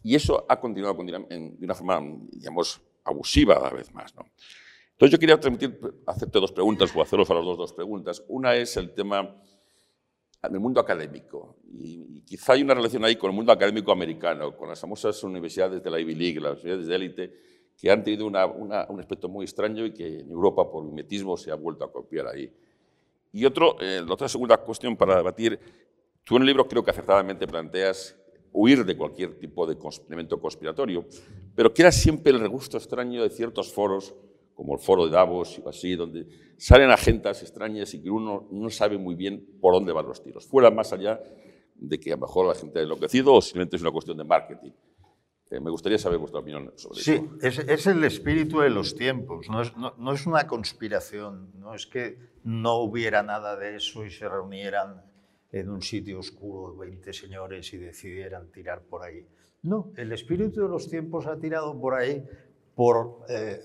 [0.03, 4.15] y eso ha continuado de una forma, digamos, abusiva cada vez más.
[4.15, 4.25] ¿no?
[4.91, 8.23] Entonces yo quería transmitir, hacerte dos preguntas, o haceros a los dos dos preguntas.
[8.27, 9.35] Una es el tema
[10.49, 11.57] del mundo académico.
[11.73, 15.81] Y, quizá hay una relación ahí con el mundo académico americano, con las famosas universidades
[15.81, 17.33] de la Ivy League, las universidades de élite,
[17.77, 21.55] que han tenido un aspecto muy extraño y que en Europa, por mimetismo, se ha
[21.55, 22.51] vuelto a copiar ahí.
[23.31, 25.59] Y otro, eh, la otra segunda cuestión para debatir,
[26.23, 28.17] tú en el libro creo que acertadamente planteas
[28.51, 31.05] huir de cualquier tipo de elemento conspiratorio,
[31.55, 34.15] pero que era siempre el regusto extraño de ciertos foros,
[34.57, 36.25] como el foro de Davos y así, donde
[36.57, 40.47] salen agendas extrañas y que uno no sabe muy bien por dónde van los tiros,
[40.47, 41.21] fuera más allá
[41.75, 44.23] de que a lo mejor la gente ha enloquecido o simplemente es una cuestión de
[44.23, 44.71] marketing.
[45.51, 47.11] Eh, me gustaría saber vuestra opinión sobre eso.
[47.11, 51.51] Sí, es, es, el espíritu de los tiempos, no es, no, no es una conspiración,
[51.59, 55.03] no es que no hubiera nada de eso y se reunieran
[55.51, 59.23] en un sitio oscuro 20 señores y decidieran tirar por ahí.
[59.61, 62.23] No, el espíritu de los tiempos ha tirado por ahí
[62.73, 63.19] por...
[63.29, 63.59] Eh,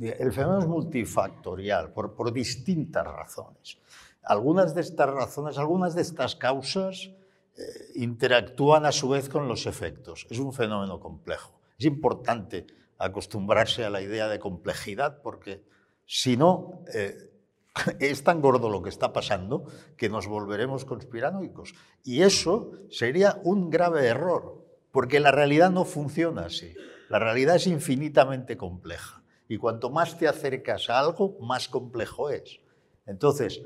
[0.00, 3.78] el fenómeno es multifactorial, por, por distintas razones.
[4.22, 7.10] Algunas de estas razones, algunas de estas causas
[7.56, 7.62] eh,
[7.94, 10.26] interactúan a su vez con los efectos.
[10.30, 11.58] Es un fenómeno complejo.
[11.78, 12.66] Es importante
[12.98, 15.64] acostumbrarse a la idea de complejidad porque
[16.04, 17.30] si no, eh,
[18.00, 19.64] es tan gordo lo que está pasando
[19.96, 21.74] que nos volveremos conspiranoicos.
[22.04, 26.74] Y eso sería un grave error, porque la realidad no funciona así.
[27.08, 29.15] La realidad es infinitamente compleja.
[29.48, 32.60] Y cuanto más te acercas a algo, más complejo es.
[33.06, 33.62] Entonces,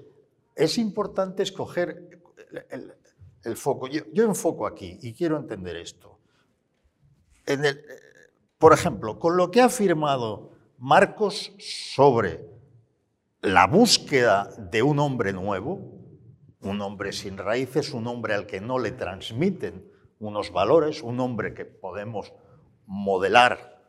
[0.55, 2.21] es importante escoger
[3.43, 3.89] el, foco.
[3.89, 6.19] Yo, enfoco aquí y quiero entender esto.
[8.59, 12.47] por ejemplo, con lo que ha afirmado Marcos sobre
[13.41, 16.01] la búsqueda de un hombre nuevo,
[16.61, 21.55] un hombre sin raíces, un hombre al que no le transmiten unos valores, un hombre
[21.55, 22.35] que podemos
[22.87, 23.83] modelar,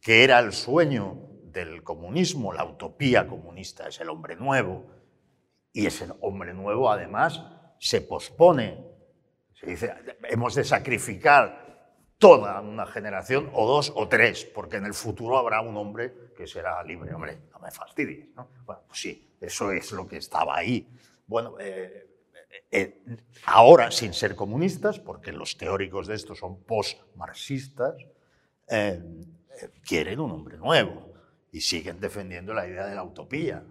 [0.00, 4.84] que era el sueño del comunismo, la utopía comunista es el hombre nuevo,
[5.72, 7.42] y ese hombre nuevo además
[7.78, 8.84] se pospone.
[9.54, 9.94] Se dice,
[10.28, 15.60] hemos de sacrificar toda una generación, o dos o tres, porque en el futuro habrá
[15.60, 17.14] un hombre que será libre.
[17.14, 18.34] Hombre, no me fastidies.
[18.34, 18.50] ¿no?
[18.64, 20.88] Bueno, pues sí, eso es lo que estaba ahí.
[21.26, 22.08] Bueno, eh,
[22.70, 23.02] eh,
[23.46, 27.94] ahora sin ser comunistas, porque los teóricos de esto son post-marxistas,
[28.68, 29.02] eh,
[29.82, 31.13] quieren un hombre nuevo
[31.54, 33.62] y siguen defendiendo la idea de la utopía.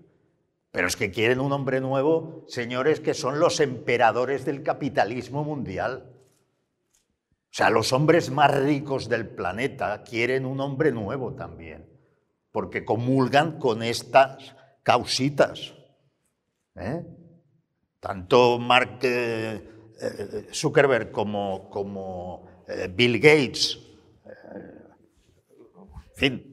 [0.72, 6.10] Pero es que quieren un hombre nuevo, señores, que son los emperadores del capitalismo mundial.
[6.96, 11.86] O sea, los hombres más ricos del planeta quieren un hombre nuevo también,
[12.54, 15.74] porque comulgan con estas causitas.
[16.76, 17.06] ¿eh?
[18.00, 19.62] Tanto Mark eh,
[20.02, 22.48] eh, Zuckerberg como, como
[22.96, 23.78] Bill Gates,
[26.16, 26.53] en fin,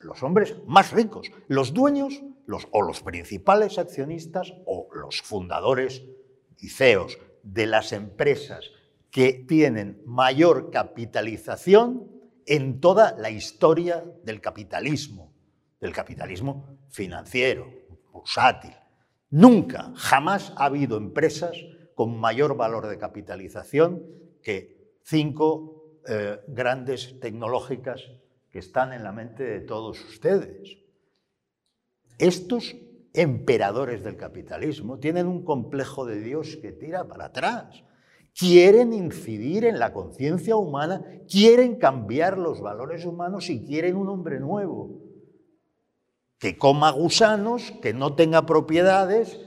[0.00, 6.02] los hombres más ricos, los dueños los, o los principales accionistas o los fundadores
[6.58, 8.70] y CEOs de las empresas
[9.10, 12.08] que tienen mayor capitalización
[12.46, 15.30] en toda la historia del capitalismo.
[15.80, 17.66] del capitalismo financiero,
[18.12, 18.76] bursátil.
[19.30, 21.56] Nunca, jamás ha habido empresas
[21.94, 24.04] con mayor valor de capitalización
[24.42, 28.10] que cinco eh, grandes tecnológicas
[28.50, 30.78] que están en la mente de todos ustedes.
[32.18, 32.76] Estos
[33.12, 37.84] emperadores del capitalismo tienen un complejo de Dios que tira para atrás.
[38.34, 44.38] Quieren incidir en la conciencia humana, quieren cambiar los valores humanos y quieren un hombre
[44.38, 45.02] nuevo,
[46.38, 49.38] que coma gusanos, que no tenga propiedades,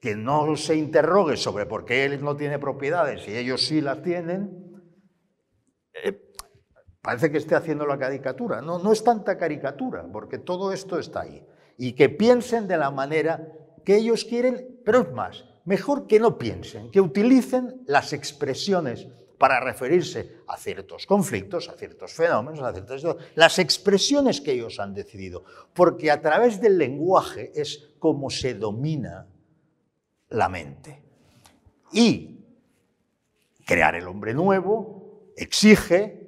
[0.00, 4.02] que no se interrogue sobre por qué él no tiene propiedades y ellos sí las
[4.02, 4.82] tienen.
[5.94, 6.23] Eh,
[7.04, 8.62] parece que esté haciendo la caricatura.
[8.62, 11.44] No, no es tanta caricatura, porque todo esto está ahí
[11.76, 13.46] y que piensen de la manera
[13.84, 19.60] que ellos quieren, pero es más, mejor que no piensen, que utilicen las expresiones para
[19.60, 23.02] referirse a ciertos conflictos, a ciertos fenómenos, a ciertas
[23.34, 29.26] las expresiones que ellos han decidido, porque a través del lenguaje es como se domina
[30.30, 31.02] la mente.
[31.92, 32.40] Y
[33.66, 36.23] crear el hombre nuevo exige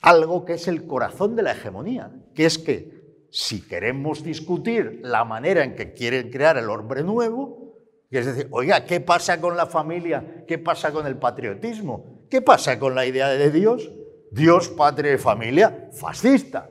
[0.00, 5.24] algo que es el corazón de la hegemonía, que es que si queremos discutir la
[5.24, 7.76] manera en que quieren crear el hombre nuevo,
[8.10, 10.44] es decir, oiga, ¿qué pasa con la familia?
[10.46, 12.26] ¿Qué pasa con el patriotismo?
[12.28, 13.92] ¿Qué pasa con la idea de Dios?
[14.32, 16.70] Dios, patria y familia, fascista.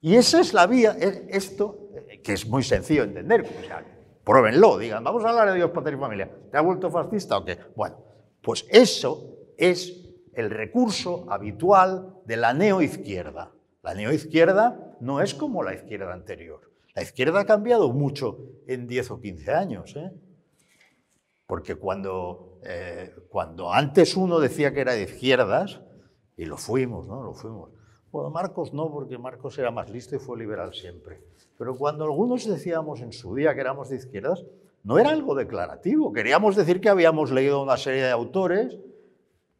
[0.00, 0.96] Y esa es la vía,
[1.28, 1.90] esto,
[2.24, 5.96] que es muy sencillo de entender, o pruébenlo, digan, vamos a hablar de Dios, patria
[5.96, 6.30] y familia.
[6.50, 7.58] ¿Te ha vuelto fascista o qué?
[7.76, 7.96] Bueno,
[8.42, 10.09] pues eso es
[10.40, 13.52] el recurso habitual de la neoizquierda.
[13.82, 16.70] La neoizquierda no es como la izquierda anterior.
[16.94, 19.96] La izquierda ha cambiado mucho en 10 o 15 años.
[19.96, 20.10] ¿eh?
[21.46, 25.80] Porque cuando, eh, cuando antes uno decía que era de izquierdas,
[26.36, 27.22] y lo fuimos, ¿no?
[27.22, 27.70] Lo fuimos.
[28.10, 31.20] Bueno, Marcos no, porque Marcos era más listo y fue liberal siempre.
[31.58, 34.44] Pero cuando algunos decíamos en su día que éramos de izquierdas,
[34.82, 36.12] no era algo declarativo.
[36.12, 38.78] Queríamos decir que habíamos leído una serie de autores,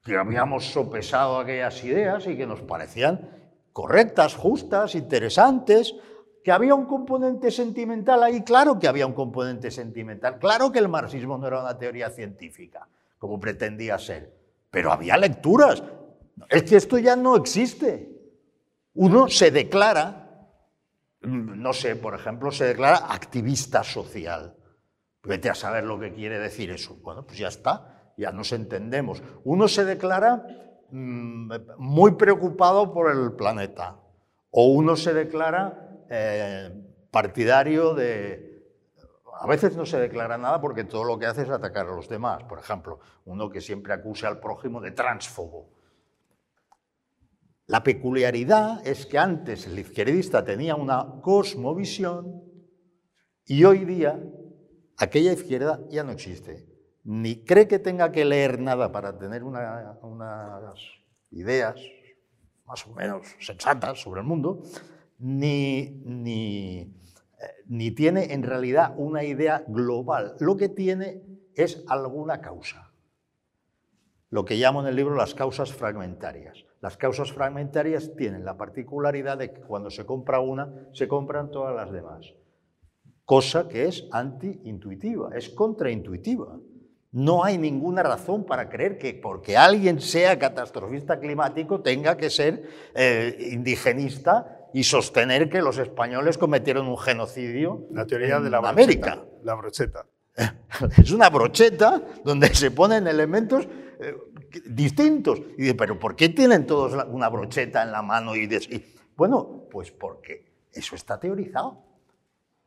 [0.03, 3.29] que habíamos sopesado aquellas ideas y que nos parecían
[3.73, 5.95] correctas, justas, interesantes,
[6.43, 10.89] que había un componente sentimental ahí, claro que había un componente sentimental, claro que el
[10.89, 14.35] marxismo no era una teoría científica, como pretendía ser,
[14.71, 15.83] pero había lecturas.
[16.49, 18.11] Es que esto ya no existe.
[18.95, 20.49] Uno se declara,
[21.21, 24.57] no sé, por ejemplo, se declara activista social.
[25.23, 26.97] Vete a saber lo que quiere decir eso.
[27.03, 29.23] Bueno, pues ya está, ya nos entendemos.
[29.45, 30.47] Uno se declara
[30.93, 33.97] Mm, muy preocupado por el planeta.
[34.51, 36.71] O uno se declara eh,
[37.11, 38.49] partidario de...
[39.41, 42.09] A veces no se declara nada porque todo lo que hace es atacar a los
[42.09, 42.43] demás.
[42.45, 45.71] Por ejemplo, uno que siempre acusa al prójimo de transfobo.
[47.67, 52.43] La peculiaridad es que antes el izquierdista tenía una cosmovisión
[53.47, 54.21] y hoy día
[54.99, 56.70] aquella izquierda ya no existe
[57.05, 60.79] ni cree que tenga que leer nada para tener unas
[61.31, 61.77] ideas
[62.67, 64.63] más o menos sensatas sobre el mundo,
[65.19, 66.87] ni, ni, eh,
[67.67, 70.37] ni tiene en realidad una idea global.
[70.39, 71.23] Lo que tiene
[71.55, 72.93] es alguna causa.
[74.31, 76.65] Lo que llamo en el libro las causas fragmentarias.
[76.81, 81.75] Las causas fragmentarias tienen la particularidad de que cuando se compra una, se compran todas
[81.75, 82.33] las demás.
[83.25, 86.59] Cosa que es anti-intuitiva, es contraintuitiva.
[87.13, 92.63] No hay ninguna razón para creer que porque alguien sea catastrofista climático tenga que ser
[92.95, 99.25] eh, indigenista y sostener que los españoles cometieron un genocidio la teoría de la América.
[99.43, 100.07] La brocheta.
[100.97, 103.67] Es una brocheta donde se ponen elementos
[104.01, 104.15] eh,
[104.67, 105.41] distintos.
[105.59, 108.37] Y dice, pero ¿por qué tienen todos una brocheta en la mano?
[108.37, 108.49] y
[109.17, 111.90] bueno, pues porque eso está teorizado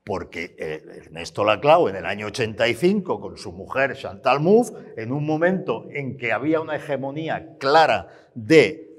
[0.04, 5.26] porque eh, Ernesto Laclau en el año 85 con su mujer Chantal Mouffe, en un
[5.26, 8.90] momento en que había una hegemonía clara de,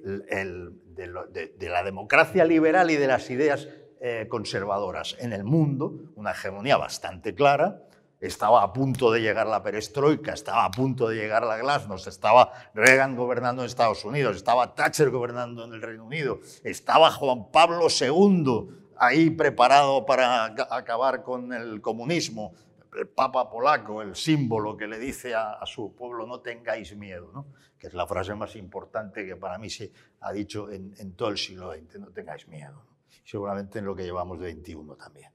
[1.60, 3.68] la democracia liberal y de las ideas
[4.00, 7.82] eh, conservadoras en el mundo, una hegemonía bastante clara,
[8.20, 12.52] estaba a punto de llegar la perestroika, estaba a punto de llegar la glasnost, estaba
[12.72, 17.88] Reagan gobernando en Estados Unidos, estaba Thatcher gobernando en el Reino Unido, estaba Juan Pablo
[17.88, 22.54] II ahí preparado para acabar con el comunismo,
[22.96, 27.46] el Papa polaco, el símbolo que le dice a, su pueblo no tengáis miedo, ¿no?
[27.78, 31.38] que es la frase más importante que para mí se ha dicho en, todo el
[31.38, 32.84] siglo XX, no tengáis miedo.
[33.24, 35.32] Seguramente en lo que llevamos de 21 también.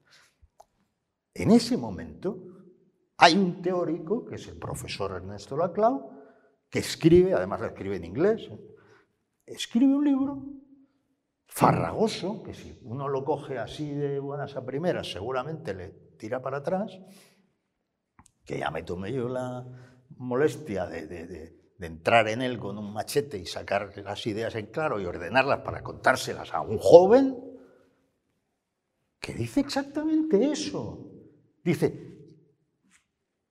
[1.33, 2.37] En ese momento
[3.17, 5.57] hay un teórico, que es el profesor Ernesto
[11.49, 16.57] farragoso, que si uno lo coge así de buenas a primeras, seguramente le tira para
[16.57, 16.97] atrás,
[18.45, 19.65] que ya me tomé yo la
[20.17, 24.99] molestia de, de entrar en él con un machete y sacar las ideas en claro
[24.99, 27.37] y ordenarlas para contárselas a un joven,
[29.19, 31.11] que dice exactamente eso.
[31.63, 32.09] Dice,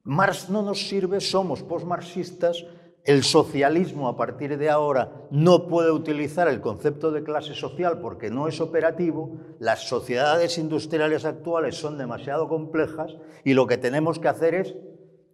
[0.04, 2.64] Marx no nos sirve, somos postmarxistas,
[3.08, 8.28] el socialismo a partir de ahora no puede utilizar el concepto de clase social porque
[8.28, 14.28] no es operativo, las sociedades industriales actuales son demasiado complejas y lo que tenemos que
[14.28, 14.76] hacer es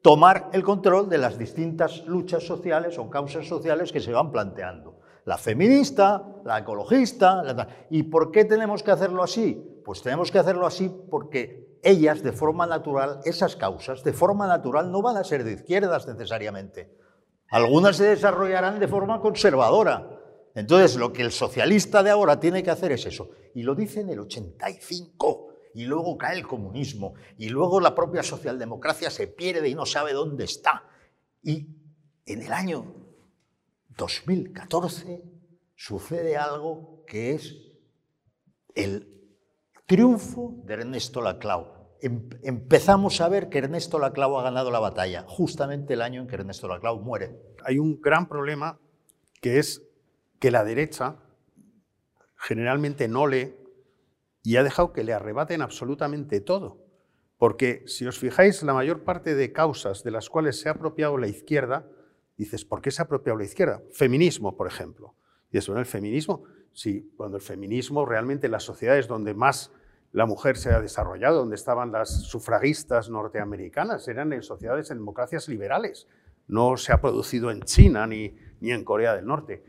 [0.03, 5.01] tomar el control de las distintas luchas sociales o causas sociales que se van planteando.
[5.25, 7.43] La feminista, la ecologista.
[7.91, 9.81] ¿Y por qué tenemos que hacerlo así?
[9.85, 14.93] Pues tenemos que hacerlo así porque ellas de forma natural, esas causas de forma natural
[14.93, 17.03] no van a ser de izquierdas necesariamente.
[17.55, 20.11] Algunas se desarrollarán de forma conservadora.
[20.57, 23.31] Entonces, lo que el socialista de ahora tiene que hacer es eso.
[23.55, 25.55] Y lo dice en el 85.
[25.73, 27.15] Y luego cae el comunismo.
[27.39, 30.83] Y luego la propia socialdemocracia se pierde y no sabe dónde está.
[31.45, 31.69] Y
[32.27, 32.93] en el año
[33.99, 35.23] 2014
[35.77, 37.55] sucede algo que es
[38.75, 39.31] el
[39.87, 41.74] triunfo de Ernesto Laclau.
[42.05, 46.27] Em, empezamos a ver que Ernesto Laclau ha ganado la batalla, justamente el año en
[46.27, 47.35] que Ernesto Laclau muere.
[47.65, 48.79] Hay un gran problema
[49.41, 49.83] que es
[50.39, 51.17] que la derecha
[52.37, 53.55] generalmente no lee
[54.43, 56.85] y ha dejado que le arrebaten absolutamente todo.
[57.39, 61.17] Porque si os fijáis, la mayor parte de causas de las cuales se ha apropiado
[61.17, 61.89] la izquierda,
[62.37, 63.83] dices, ¿por qué se ha apropiado la izquierda?
[63.95, 65.15] Feminismo, por ejemplo.
[65.51, 66.45] Y eso, el feminismo,
[66.75, 69.73] sí, cuando el feminismo realmente en las sociedades donde más
[70.15, 75.49] la mujer se ha desarrollado, donde estaban las sufragistas norteamericanas, eran en sociedades, en democracias
[75.49, 76.07] liberales.
[76.47, 79.65] No se ha producido en China ni, ni en Corea del Norte.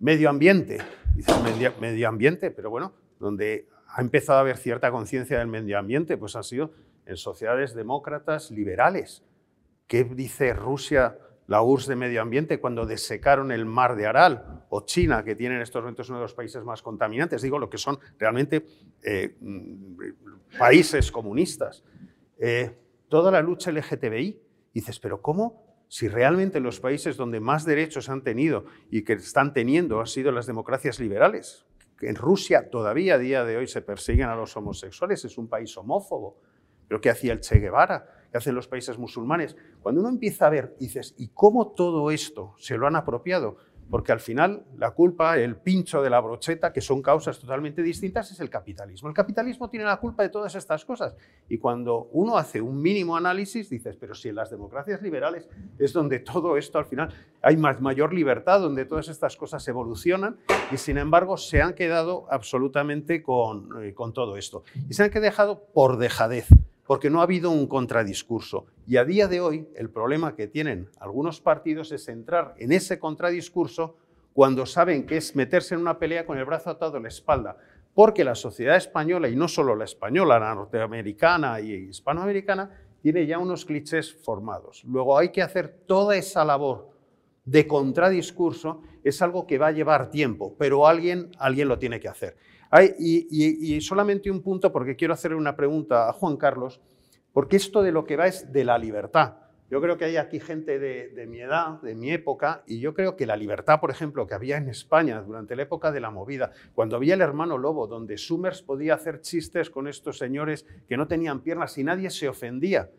[0.00, 0.78] Medio ambiente,
[1.14, 1.36] dices
[1.80, 6.34] medio ambiente, pero bueno, donde ha empezado a haber cierta conciencia del medio ambiente, pues
[6.34, 6.72] ha sido
[7.06, 9.22] en sociedades demócratas liberales.
[9.86, 11.16] ¿Qué dice Rusia
[11.46, 15.56] la URSS de Medio Ambiente cuando desecaron el mar de Aral, o China, que tiene
[15.56, 18.66] en estos momentos uno de los países más contaminantes, digo lo que son realmente
[19.02, 21.84] eh, mm, países comunistas.
[22.38, 22.76] Eh,
[23.08, 24.40] toda la lucha LGTBI,
[24.72, 25.84] dices, pero ¿cómo?
[25.88, 30.32] Si realmente los países donde más derechos han tenido y que están teniendo han sido
[30.32, 31.66] las democracias liberales,
[32.00, 35.76] en Rusia todavía a día de hoy se persiguen a los homosexuales, es un país
[35.76, 36.40] homófobo,
[36.88, 38.23] pero ¿qué hacía el Che Guevara?
[38.34, 39.56] Que hacen los países musulmanes.
[39.80, 43.58] Cuando uno empieza a ver, dices, ¿y cómo todo esto se lo han apropiado?
[43.88, 48.32] Porque al final la culpa, el pincho de la brocheta, que son causas totalmente distintas,
[48.32, 49.08] es el capitalismo.
[49.08, 51.14] El capitalismo tiene la culpa de todas estas cosas.
[51.48, 55.92] Y cuando uno hace un mínimo análisis, dices, pero si en las democracias liberales es
[55.92, 60.38] donde todo esto al final hay más, mayor libertad, donde todas estas cosas evolucionan,
[60.72, 64.64] y sin embargo se han quedado absolutamente con, eh, con todo esto.
[64.88, 66.48] Y se han quedado por dejadez
[66.86, 68.66] porque no ha habido un contradiscurso.
[68.86, 72.98] Y a día de hoy el problema que tienen algunos partidos es entrar en ese
[72.98, 73.96] contradiscurso
[74.32, 77.56] cuando saben que es meterse en una pelea con el brazo atado a la espalda,
[77.94, 82.70] porque la sociedad española, y no solo la española, la norteamericana y hispanoamericana,
[83.00, 84.82] tiene ya unos clichés formados.
[84.84, 86.90] Luego hay que hacer toda esa labor
[87.44, 92.08] de contradiscurso, es algo que va a llevar tiempo, pero alguien, alguien lo tiene que
[92.08, 92.36] hacer
[92.98, 96.80] y, solamente un punto, porque quiero hacerle una pregunta a Juan Carlos,
[97.32, 99.38] porque esto de lo que va es de la libertad.
[99.70, 103.16] Yo creo que hay aquí gente de, mi edad, de mi época, y yo creo
[103.16, 106.52] que la libertad, por ejemplo, que había en España durante la época de la movida,
[106.74, 111.08] cuando había el hermano Lobo, donde Summers podía hacer chistes con estos señores que no
[111.08, 112.90] tenían piernas y nadie se ofendía.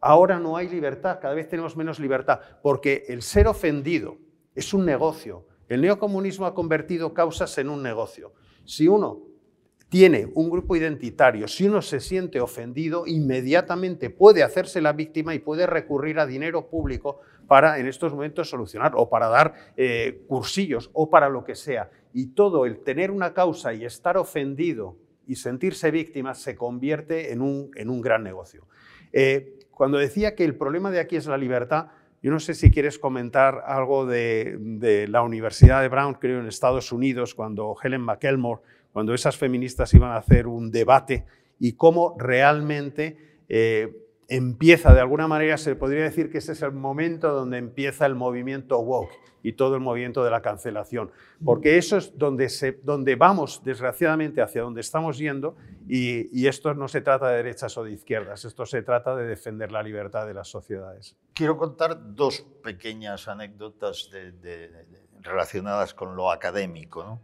[0.00, 4.16] Ahora no hay libertad, cada vez tenemos menos libertad, porque el ser ofendido
[4.54, 5.46] es un negocio.
[5.68, 8.32] El neocomunismo ha convertido causas en un negocio.
[8.68, 9.22] Si uno
[9.88, 15.38] tiene un grupo identitario, si uno se siente ofendido, inmediatamente puede hacerse la víctima y
[15.38, 20.90] puede recurrir a dinero público para en estos momentos solucionar o para dar eh, cursillos
[20.92, 21.90] o para lo que sea.
[22.12, 27.40] Y todo el tener una causa y estar ofendido y sentirse víctima se convierte en
[27.40, 28.66] un, en un gran negocio.
[29.14, 31.86] Eh, cuando decía que el problema de aquí es la libertad,
[32.22, 36.92] yo no sé si quieres comentar algo de, la Universidad de Brown, creo, en Estados
[36.92, 38.62] Unidos, cuando Helen McElmore,
[38.92, 41.24] cuando esas feministas iban a hacer un debate
[41.60, 43.16] y cómo realmente
[43.48, 43.92] eh,
[44.28, 48.14] empieza, de alguna manera, se podría decir que ese es el momento donde empieza el
[48.14, 49.12] movimiento woke
[49.42, 51.10] y todo el movimiento de la cancelación,
[51.44, 55.56] porque eso es donde, se, donde vamos, desgraciadamente, hacia donde estamos yendo,
[55.90, 59.72] y, esto no se trata de derechas o de izquierdas, esto se trata de defender
[59.72, 61.16] la libertad de las sociedades.
[61.32, 64.10] Quiero contar dos pequeñas anécdotas
[65.22, 67.20] relacionadas con lo académico.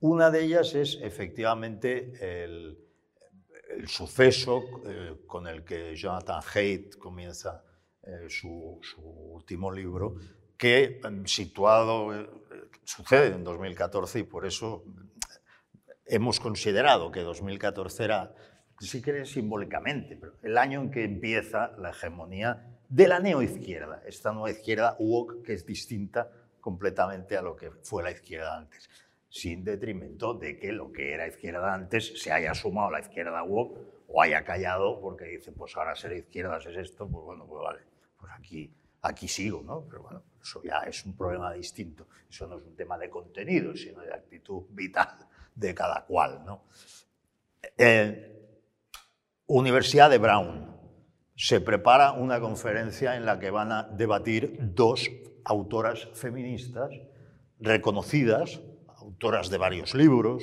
[0.00, 2.78] Una de ellas es efectivamente el,
[3.86, 7.62] suceso eh, con el que Jonathan Haidt comienza
[8.02, 10.16] eh, su, último libro,
[10.56, 12.28] que em, situado, eh,
[12.84, 14.84] sucede en 2014 y por eso
[16.08, 18.34] hemos considerado que 2014 era,
[18.80, 24.32] si quieres simbólicamente, pero el año en que empieza la hegemonía de la neoizquierda, esta
[24.32, 26.30] nueva izquierda woke que es distinta
[26.60, 28.88] completamente a lo que fue la izquierda antes,
[29.28, 33.42] sin detrimento de que lo que era izquierda antes se haya sumado a la izquierda
[33.42, 33.78] woke
[34.08, 37.80] o haya callado porque dice, pues ahora ser izquierdas es esto, pues bueno, pues vale,
[38.18, 39.84] pues aquí, aquí sigo, ¿no?
[39.86, 43.76] Pero bueno, eso ya es un problema distinto, eso no es un tema de contenido,
[43.76, 45.28] sino de actitud vital
[45.58, 46.64] de cada cual, ¿no?
[47.76, 48.24] Eh,
[49.46, 50.76] Universidad de Brown,
[51.34, 55.08] se prepara una conferencia en la que van a debatir dos
[55.44, 56.90] autoras feministas
[57.58, 60.42] reconocidas, autoras de varios libros,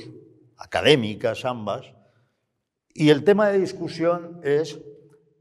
[0.57, 1.85] académicas ambas,
[2.93, 4.79] y el tema de discusión es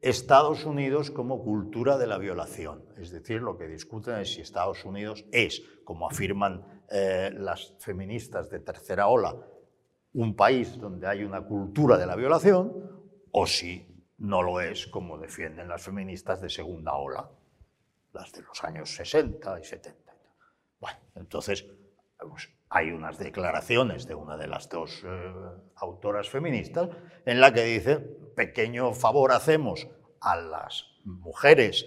[0.03, 2.85] Estados Unidos como cultura de la violación.
[2.99, 8.51] Es decir, lo que discuten es si Estados Unidos es, como afirman eh, las feministas
[8.51, 9.35] de tercera ola,
[10.15, 12.73] un país donde hay una cultura de la violación,
[13.33, 13.87] o si
[14.19, 17.29] no lo es como defienden las feministas de segunda ola,
[18.12, 20.15] las de los años 60 y 70.
[20.81, 21.67] Bueno, entonces
[22.19, 25.33] pues, hay unas declaraciones de una de las dos eh,
[25.77, 26.91] autoras feministas
[27.27, 27.97] en la que dice,
[28.37, 29.89] pequeño favor hacemos
[30.21, 31.87] a las mujeres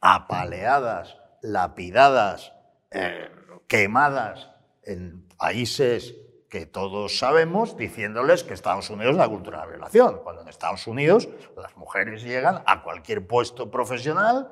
[0.00, 2.52] apaleadas, lapidadas,
[2.90, 3.30] eh,
[3.68, 4.50] quemadas
[4.82, 6.14] en países
[6.48, 10.48] que todos sabemos diciéndoles que Estados Unidos es la cultura de la violación, cuando en
[10.48, 14.50] Estados Unidos las mujeres llegan a cualquier puesto profesional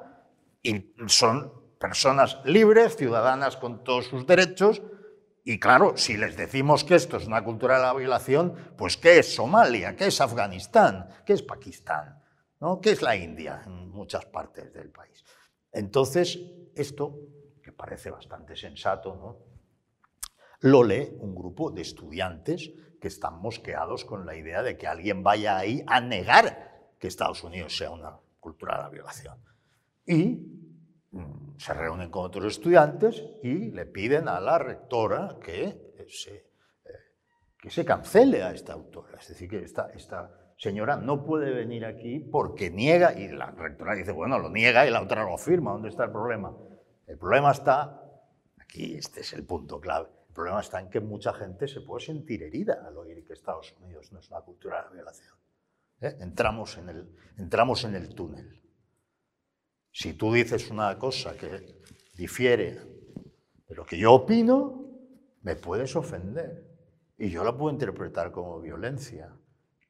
[0.63, 4.83] y son personas libres, ciudadanas con todos sus derechos,
[5.45, 9.21] y claro, si les decimos que esto es una cultura de la violación, pues ¿qué
[9.21, 9.95] es Somalia?
[9.95, 11.09] ¿Qué es Afganistán?
[11.25, 12.21] ¿Qué es Pakistán?
[12.61, 12.81] ¿no?
[12.81, 15.25] ¿Qué es la India en muchas partes del país?
[15.73, 16.39] Entonces,
[16.75, 17.15] esto,
[17.63, 19.56] que parece bastante sensato, ¿no?
[20.61, 25.23] Lo lee un grupo de estudiantes que están mosqueados con la idea de que alguien
[25.23, 29.39] vaya ahí a negar que Estados Unidos sea una cultura de la violación.
[30.07, 30.39] Y
[31.11, 36.93] mm, se reúnen con otros estudiantes y le piden a la rectora que se, eh,
[37.59, 39.19] que se cancele a esta autora.
[39.19, 39.91] Es decir, que esta,
[40.57, 44.91] señora no puede venir aquí porque niega, y la rectora dice, bueno, lo niega y
[44.91, 45.73] la otra lo afirma.
[45.73, 46.57] ¿Dónde está el problema?
[47.07, 48.03] El problema está,
[48.59, 52.43] aquí este es el punto clave, problema está en que mucha gente se puede sentir
[52.43, 55.35] herida al oír que Estados Unidos no es una cultura de la violación.
[56.03, 56.17] ¿eh?
[56.21, 58.63] Entramos, en el, entramos en el túnel.
[59.91, 61.81] Si tú dices una cosa que
[62.15, 62.75] difiere
[63.67, 64.85] de lo que yo opino,
[65.41, 66.65] me puedes ofender.
[67.17, 69.35] Y yo la puedo interpretar como violencia.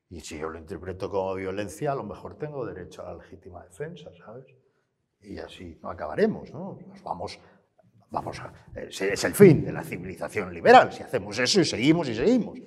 [0.09, 3.65] Y si yo lo interpreto como violencia, a lo mejor tengo derecho a la legítima
[3.65, 4.47] defensa, ¿sabes?
[5.21, 6.79] Y así no acabaremos, ¿no?
[6.87, 7.41] Nos vamos
[8.17, 12.15] Vamos a, es el fin de la civilización liberal, si hacemos eso y seguimos y
[12.15, 12.59] seguimos.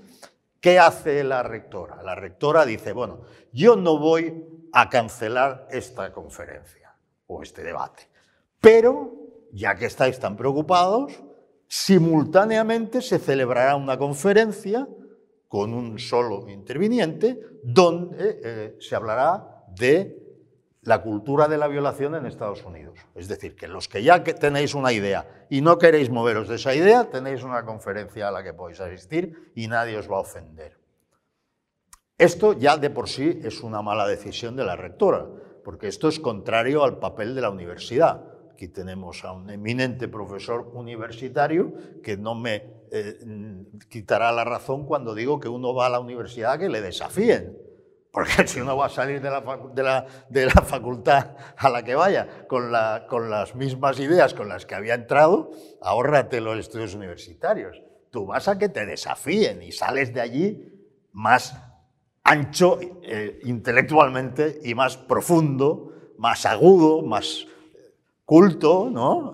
[0.61, 2.03] ¿Qué hace la rectora?
[2.03, 3.21] La rectora dice, bueno,
[3.51, 6.95] yo no voy a cancelar esta conferencia
[7.25, 8.03] o este debate,
[8.61, 9.11] pero
[9.51, 11.19] ya que estáis tan preocupados,
[11.67, 14.87] simultáneamente se celebrará una conferencia
[15.47, 20.28] con un solo interviniente donde eh, se hablará de
[20.89, 22.97] la cultura de la violación en Estados Unidos.
[23.13, 26.73] Es decir, que los que ya tenéis una idea y no queréis moveros de esa
[26.73, 30.79] idea, tenéis una conferencia a la que podéis asistir y nadie os va a ofender.
[32.17, 35.27] Esto ya de por sí es una mala decisión de la rectora,
[35.63, 38.23] porque esto es contrario al papel de la universidad.
[38.51, 41.71] Aquí tenemos a un eminente profesor universitario
[42.01, 43.19] que no me eh,
[43.89, 47.68] quitará la razón cuando digo que uno va a la universidad a que le desafíen
[48.11, 52.45] porque si uno va a salir de la, de la, facultad a la que vaya
[52.47, 52.71] con,
[53.07, 55.51] con, las mismas ideas con las que había entrado,
[55.81, 57.81] ahórrate los estudios universitarios.
[58.11, 60.73] Tú vas a que te desafíen y sales de allí
[61.11, 61.55] más
[62.23, 67.45] ancho eh, intelectualmente y más profundo, más agudo, más
[68.25, 69.31] culto, ¿no?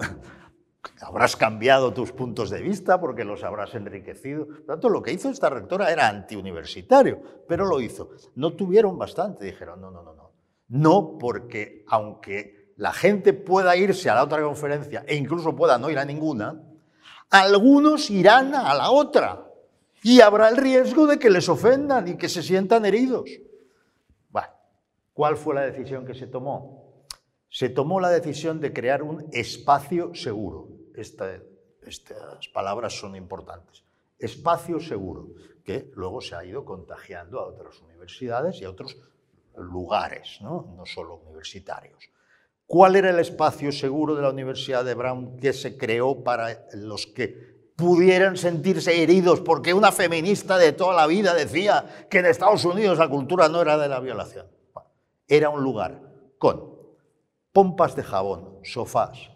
[1.02, 4.48] Habrás cambiado tus puntos de vista porque los habrás enriquecido.
[4.48, 8.10] Por tanto, lo que hizo esta rectora era antiuniversitario, pero lo hizo.
[8.36, 10.32] No tuvieron bastante, dijeron, no, no, no, no.
[10.68, 15.90] No porque aunque la gente pueda irse a la otra conferencia e incluso pueda no
[15.90, 16.62] ir a ninguna,
[17.30, 19.46] algunos irán a la otra
[20.04, 23.30] y habrá el riesgo de que les ofendan y que se sientan heridos.
[24.30, 24.50] Bueno,
[25.14, 26.85] ¿cuál fue la decisión que se tomó?
[27.56, 31.40] Se tomó la decisión de crear un espacio seguro estas
[32.54, 33.86] palabras son importantes.
[34.20, 35.30] espacio seguro,
[35.64, 38.98] que luego se ha ido contagiando a otras universidades y a otros
[39.56, 42.10] lugares, no, solo universitarios.
[42.68, 47.08] ¿Cuál era el espacio seguro de la Universidad de Brown que se creó para los
[47.08, 52.66] que pudieran sentirse heridos porque una feminista de toda la vida decía que en Estados
[52.66, 54.46] Unidos la cultura no era de la violación?
[55.26, 56.02] Era un lugar
[56.38, 56.75] con
[57.56, 59.32] pompas de jabón, sofás,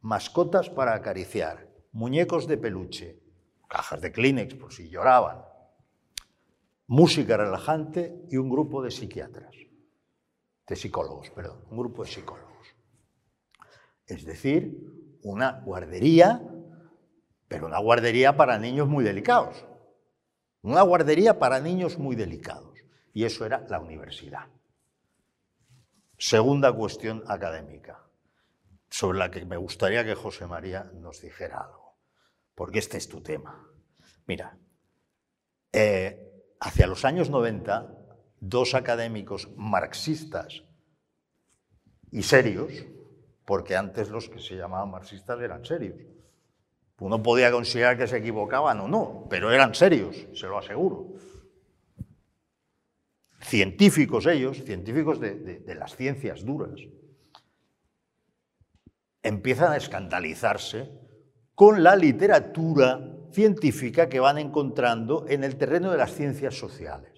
[0.00, 3.18] mascotas para acariciar, muñecos de peluche,
[3.68, 5.42] cajas de Kleenex por si lloraban,
[6.86, 9.56] música relajante y un grupo de psiquiatras,
[10.68, 12.68] de psicólogos, perdón, un grupo de psicólogos.
[14.06, 16.48] Es decir, una guardería,
[17.48, 19.66] pero una guardería para niños muy delicados.
[20.62, 22.78] Una guardería para niños muy delicados.
[23.12, 24.46] Y eso era la universidad.
[26.26, 28.02] Segunda cuestión académica,
[28.88, 31.98] sobre la que me gustaría que José María nos dijera algo,
[32.54, 33.68] porque este es tu tema.
[34.26, 34.56] Mira,
[35.70, 36.18] eh,
[36.60, 37.94] hacia los años 90,
[38.40, 40.64] dos académicos marxistas
[42.10, 42.72] y serios,
[43.44, 46.00] porque antes los que se llamaban marxistas eran serios.
[47.00, 51.18] Uno podía considerar que se equivocaban o no, pero eran serios, se lo aseguro.
[53.44, 56.80] Científicos ellos, científicos de, las ciencias duras,
[59.22, 60.90] empiezan a escandalizarse
[61.54, 63.00] con la literatura
[63.32, 67.12] científica que van encontrando en el terreno de las ciencias sociales.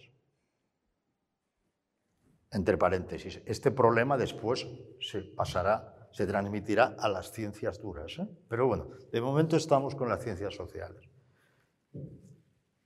[2.51, 4.67] Entre paréntesis, este problema después
[5.01, 8.19] se pasará se transmitirá a las ciencias duras.
[8.19, 8.27] ¿eh?
[8.49, 11.11] Pero bueno, de momento estamos con las ciencias sociales.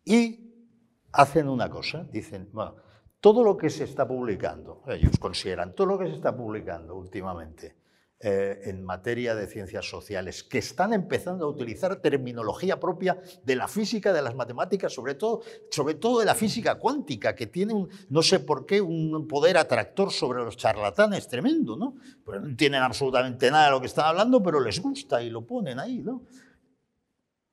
[0.04, 0.66] Y
[1.12, 2.74] hacen una cosa, dicen, bueno,
[3.20, 7.76] todo lo que se está publicando, ellos consideran, todo lo que se está publicando últimamente
[8.22, 13.66] eh, en materia de ciencias sociales, que están empezando a utilizar terminología propia de la
[13.66, 15.40] física, de las matemáticas, sobre todo,
[15.70, 20.12] sobre todo de la física cuántica, que tiene, no sé por qué, un poder atractor
[20.12, 21.94] sobre los charlatanes tremendo, ¿no?
[22.22, 25.46] Pues no tienen absolutamente nada de lo que están hablando, pero les gusta y lo
[25.46, 26.26] ponen ahí, ¿no?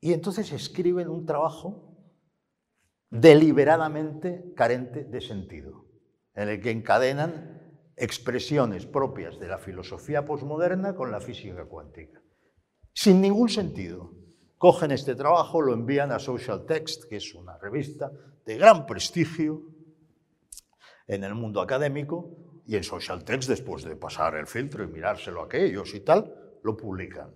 [0.02, 1.87] Y entonces escriben un trabajo
[3.10, 5.86] deliberadamente carente de sentido,
[6.34, 7.58] en el que encadenan
[7.96, 12.20] expresiones propias de la filosofía posmoderna con la física cuántica.
[12.92, 14.12] Sin ningún sentido.
[14.56, 18.10] Cogen este trabajo, lo envían a Social Text, que es una revista
[18.44, 19.62] de gran prestigio
[21.06, 25.40] en el mundo académico, y en Social Text, después de pasar el filtro y mirárselo
[25.40, 27.34] a aquellos y tal, lo publican.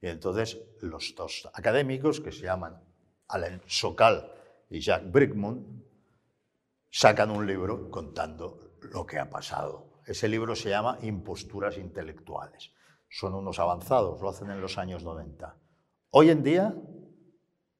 [0.00, 2.80] Y entonces los dos académicos, que se llaman
[3.28, 4.32] Alain Sokal
[4.72, 5.66] y Jacques Brigmont,
[6.90, 12.72] sacan un libro contando lo que ha pasado ese libro se llama Imposturas intelectuales.
[13.08, 15.56] Son unos avanzados, lo hacen en los años 90.
[16.10, 16.74] Hoy en día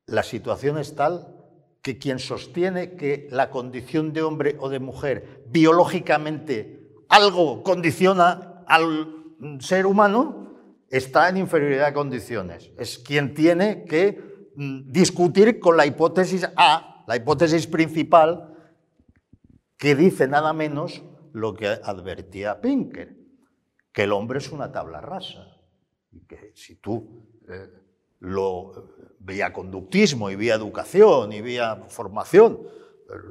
[0.07, 1.36] la situación es tal
[1.80, 9.36] que quien sostiene que la condición de hombre o de mujer biológicamente algo condiciona al
[9.61, 10.55] ser humano
[10.88, 12.70] está en inferioridad de condiciones.
[12.78, 18.55] Es quien tiene que discutir con la hipótesis A, la hipótesis principal,
[19.76, 23.16] que dice nada menos lo que advertía Pinker,
[23.92, 25.57] que el hombre es una tabla rasa,
[26.12, 27.68] y que si tú eh,
[28.20, 32.61] lo vía conductismo y vía educación y vía formación,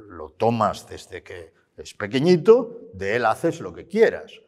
[0.09, 4.41] lo tomas desde que es pequeñito, de él haces lo que quieras.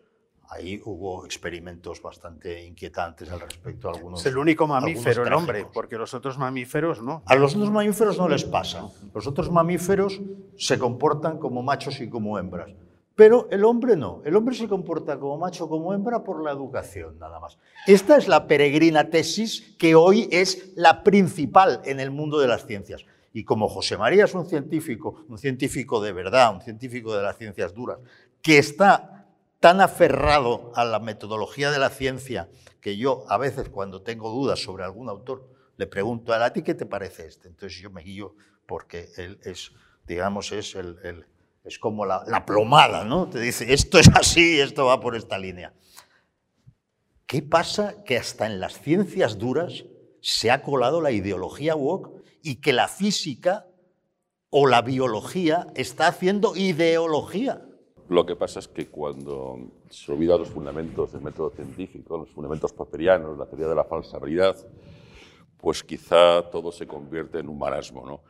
[0.53, 3.89] Ahí hubo experimentos bastante inquietantes al respecto.
[3.89, 7.23] Algunos, es el único mamífero el hombre, porque los otros mamíferos no.
[7.25, 8.87] A los otros mamíferos no les pasa.
[9.15, 10.21] Los otros mamíferos
[10.57, 12.69] se comportan como machos y como hembras.
[13.15, 17.19] Pero el hombre no, el hombre se comporta como macho, como hembra por la educación,
[17.19, 17.59] nada más.
[17.85, 22.65] Esta es la peregrina tesis que hoy es la principal en el mundo de las
[22.65, 23.05] ciencias.
[23.31, 27.37] Y como José María es un científico, un científico de verdad, un científico de las
[27.37, 27.99] ciencias duras,
[28.41, 29.22] que está
[29.63, 32.49] tan aferrado a la metodología de la ciencia
[32.81, 36.73] que yo a veces cuando tengo dudas sobre algún autor le pregunto a ti qué
[36.73, 37.47] te parece este.
[37.47, 38.35] Entonces yo me guío
[38.65, 39.71] porque él es,
[40.05, 41.25] digamos, es el
[41.63, 43.29] es como la, plomada, ¿no?
[43.29, 45.73] Te dice, esto es así, esto va por esta línea.
[47.25, 49.85] ¿Qué pasa que hasta en las ciencias duras
[50.19, 53.65] se ha colado la ideología woke y que la física
[54.49, 57.61] o la biología está haciendo ideología?
[58.09, 59.57] Lo que pasa es que cuando
[59.89, 64.19] se olvidan los fundamentos del método científico, los fundamentos popperianos, la teoría de la falsa
[64.19, 64.55] realidad,
[65.57, 68.23] pues quizá todo se convierte en un marasmo, ¿no?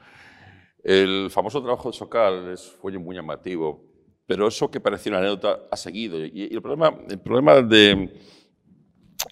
[0.83, 3.83] El famoso trabajo de Socal fue muy llamativo,
[4.27, 6.23] pero eso que parecía una anécdota ha seguido.
[6.23, 8.19] Y, el problema, el problema de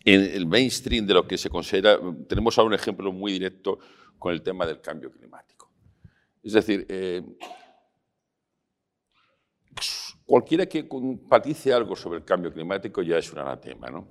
[0.06, 3.78] el mainstream de lo que se considera, tenemos ahora un ejemplo muy directo
[4.18, 5.72] con el tema del cambio climático.
[6.42, 7.22] Es decir, eh,
[10.32, 13.88] cualquiera que compatice algo sobre el cambio climático ya es un anatema.
[13.90, 14.08] ¿no?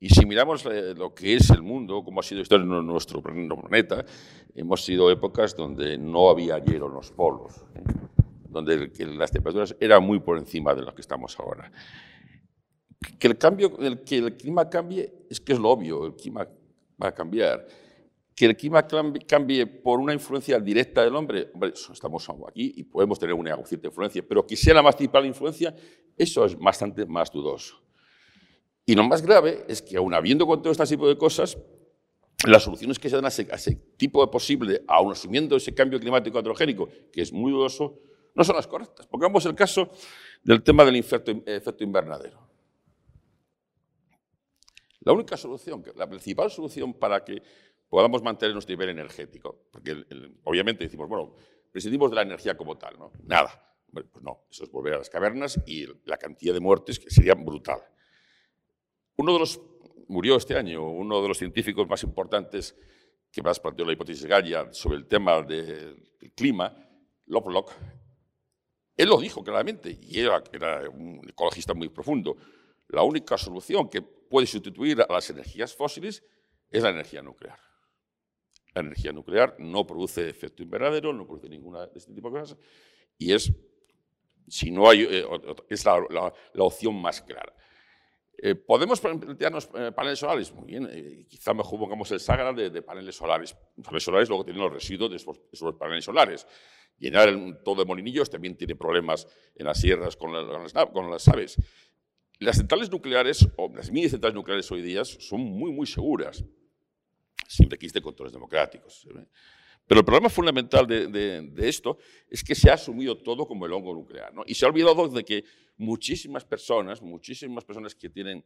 [0.00, 3.22] Y si miramos eh, lo que es el mundo, cómo ha sido esto en nuestro
[3.22, 4.04] planeta,
[4.56, 7.82] hemos sido épocas donde no había hielo en los polos, ¿eh?
[8.48, 11.70] donde las temperaturas eran muy por encima de lo que estamos ahora.
[13.16, 16.48] Que el, cambio, que el clima cambie es que es lo obvio, el clima
[17.00, 17.64] va a cambiar.
[18.36, 18.86] Que el clima
[19.26, 23.88] cambie por una influencia directa del hombre, hombre, estamos aquí y podemos tener una cierta
[23.88, 25.74] influencia, pero que sea la más principal influencia,
[26.16, 27.82] eso es bastante más dudoso.
[28.84, 31.56] Y lo más grave es que, aun habiendo con todo este tipo de cosas,
[32.46, 36.38] las soluciones que se dan a ese, tipo de posible, aun asumiendo ese cambio climático
[36.38, 37.98] androgénico, que es muy dudoso,
[38.34, 39.06] no son las correctas.
[39.06, 39.90] Pongamos el caso
[40.44, 42.46] del tema del efecto invernadero.
[45.00, 47.40] La única solución, la principal solución para que
[47.88, 50.04] podamos mantener nuestro nivel energético, porque
[50.44, 51.34] obviamente decimos, bueno,
[51.70, 53.12] prescindimos de la energía como tal, ¿no?
[53.24, 53.62] Nada.
[53.92, 57.34] pues no, eso es volver a las cavernas y la cantidad de muertes que sería
[57.34, 57.80] brutal.
[59.16, 59.60] Uno de los,
[60.08, 62.76] murió este año, uno de los científicos más importantes
[63.30, 66.74] que más planteó la hipótesis Gaia sobre el tema del clima,
[67.26, 67.72] Lovelock,
[68.96, 72.36] él lo dijo claramente, y era, era un ecologista muy profundo.
[72.88, 76.24] La única solución que puede sustituir a las energías fósiles
[76.70, 77.65] es la energía nuclear.
[78.76, 82.58] La energía nuclear no produce efecto invernadero, no produce ninguna de este tipo de cosas,
[83.16, 83.50] y es,
[84.48, 85.24] si no hay, eh,
[85.70, 87.54] es la opción más clara.
[88.38, 90.52] Eh, ¿Podemos plantearnos eh, paneles solares?
[90.52, 93.56] Muy bien, eh, quizá mejor pongamos el Sagra de, paneles solares.
[93.82, 96.46] Paneles solares luego tienen los residuos de esos, paneles solares.
[96.98, 101.56] Llenar todo de molinillos también tiene problemas en las sierras con, las, aves.
[102.38, 106.44] Las centrales nucleares, o las mini centrales nucleares hoy día, son muy, muy seguras,
[107.48, 109.06] siempre existen controles democráticos.
[109.86, 113.94] Pero el problema fundamental de, esto es que se ha asumido todo como el hongo
[113.94, 114.32] nuclear.
[114.46, 115.44] Y se ha olvidado de que
[115.76, 118.44] muchísimas personas, muchísimas personas que tienen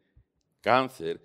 [0.61, 1.21] cáncer,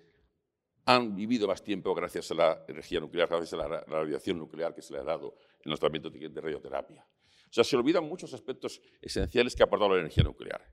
[0.86, 4.80] han vivido más tiempo gracias a la energía nuclear, gracias a la radiación nuclear que
[4.80, 7.04] se le ha dado en los tratamientos de radioterapia.
[7.50, 10.64] O sea, se olvidan muchos aspectos esenciales que ha aportado la energía nuclear.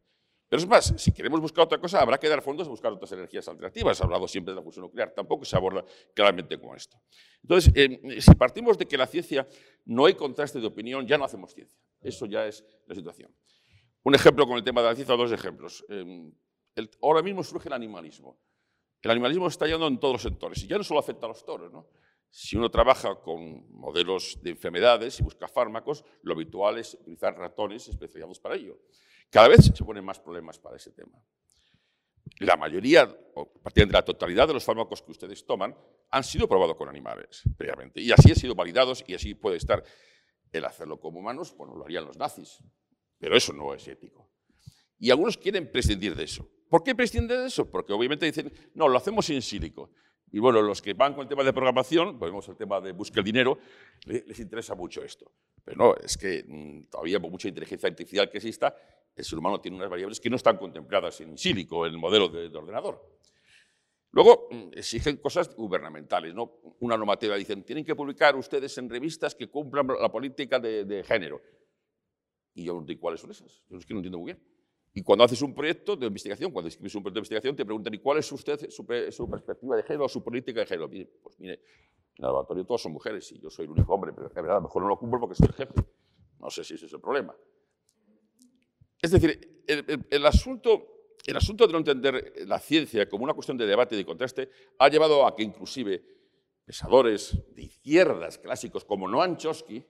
[0.53, 3.11] Pero es más, si queremos buscar otra cosa, habrá que dar fondos a buscar otras
[3.11, 3.99] energías alternativas.
[3.99, 5.83] Ha hablado siempre de la fusión nuclear, tampoco se aborda
[6.13, 7.01] claramente como esto.
[7.41, 9.47] Entonces, eh, si partimos de que la ciencia
[9.85, 11.81] no hay contraste de opinión, ya no hacemos ciencia.
[11.99, 13.35] Eso ya es la situación.
[14.03, 15.83] Un ejemplo con el tema de la ciencia, dos ejemplos.
[15.89, 16.31] Eh,
[17.01, 18.37] ahora mismo surge el animalismo.
[19.01, 21.43] El animalismo está yendo en todos los sectores y ya no solo afecta a los
[21.43, 21.73] toros.
[21.73, 21.87] ¿no?
[22.29, 27.87] Si uno trabaja con modelos de enfermedades y busca fármacos, lo habitual es utilizar ratones
[27.87, 28.77] especializados para ello.
[29.33, 31.19] Cada vez se ponen más problemas para ese tema.
[32.37, 33.03] La mayoría,
[33.33, 35.75] o prácticamente la totalidad de los fármacos que ustedes toman
[36.11, 37.99] han sido probados con animales previamente.
[37.99, 39.83] Y así han sido validados y así puede estar.
[40.51, 42.59] El hacerlo como humanos, bueno, lo harían los nazis.
[43.17, 44.29] Pero eso no es ético.
[44.99, 46.47] Y algunos quieren prescindir de eso.
[46.69, 47.71] ¿Por qué prescinden de eso?
[47.71, 49.89] Porque obviamente dicen, no, lo hacemos en sílico.
[50.31, 53.19] Y bueno, los que van con el tema de programación, volvemos al tema de buscar
[53.19, 53.57] el dinero,
[54.05, 55.31] les interesa mucho esto.
[55.63, 58.75] Pero no, es que mm, todavía por mucha inteligencia artificial que exista,
[59.15, 62.29] el ser humano tiene unas variables que no están contempladas en sílico, en el modelo
[62.29, 63.01] de, ordenador.
[64.11, 66.59] Luego mm, exigen cosas gubernamentales, ¿no?
[66.79, 71.41] Una normativa, dicen, tienen que publicar ustedes en revistas que cumplan la política de, género.
[72.55, 74.43] Y yo no digo cuáles son esas, yo es que no entiendo muy bien.
[74.95, 77.93] Y cuando haces un proyecto de investigación, cuando escribes un proyecto de investigación, te preguntan,
[77.95, 80.87] ¿y cuál es usted su, perspectiva de género su política de género?
[81.23, 81.59] pues mire, en
[82.17, 84.59] el laboratorio todos son mujeres y yo soy el único hombre, pero de verdad, a
[84.59, 85.73] lo mejor no lo cumplo porque soy el jefe.
[86.39, 87.33] No sé si ese es el problema.
[89.03, 93.65] Es decir, el, asunto, el asunto de no entender la ciencia como una cuestión de
[93.65, 94.49] debate y de contraste
[94.79, 96.01] ha llevado a que inclusive
[96.63, 99.85] pensadores de izquierdas clásicos como Noam Chomsky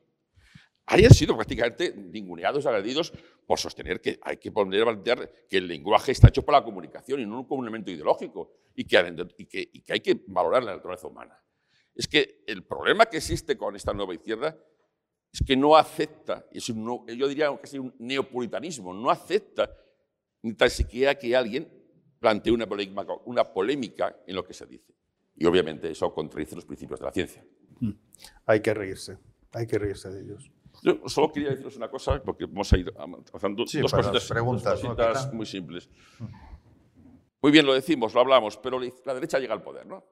[0.87, 3.13] hayan sido prácticamente ninguneados, agredidos
[3.45, 7.19] por sostener que hay que poner plantear que el lenguaje está hecho para la comunicación
[7.19, 8.97] y no como un elemento ideológico y que
[9.89, 11.39] hay que valorar la naturaleza humana.
[11.93, 14.57] Es que el problema que existe con esta nueva izquierda
[15.33, 19.75] es que no acepta, es yo diría que es un neopuritanismo, no acepta
[20.43, 21.67] ni tan siquiera que alguien
[22.19, 24.93] plantee una polémica, una polémica en lo que se dice.
[25.35, 27.43] Y obviamente eso contradice los principios de la ciencia.
[27.79, 27.91] Mm.
[28.45, 29.17] Hay que reírse,
[29.53, 30.51] hay que reírse de ellos.
[30.83, 33.63] Yo solo quería deciros una cosa, porque vamos a ir avanzando.
[33.63, 35.89] dos cositas, preguntas, muy simples.
[37.41, 39.87] Muy bien, lo decimos, lo hablamos, pero la derecha llega al poder.
[39.87, 40.03] ¿no?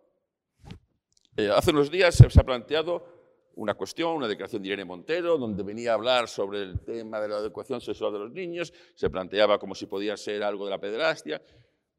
[1.38, 3.21] Eh, hace unos días se ha planteado
[3.56, 7.28] una cuestión, una declaración de Irene Montero, donde venía a hablar sobre el tema de
[7.28, 10.80] la educación sexual de los niños, se planteaba como si podía ser algo de la
[10.80, 11.42] pederastia.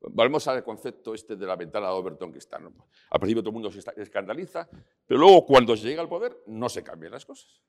[0.00, 2.56] Volvemos al concepto este de la ventana de Overton que está.
[2.56, 4.68] Al principio todo el mundo se escandaliza,
[5.06, 7.62] pero luego cuando se llega al poder no se cambian las cosas.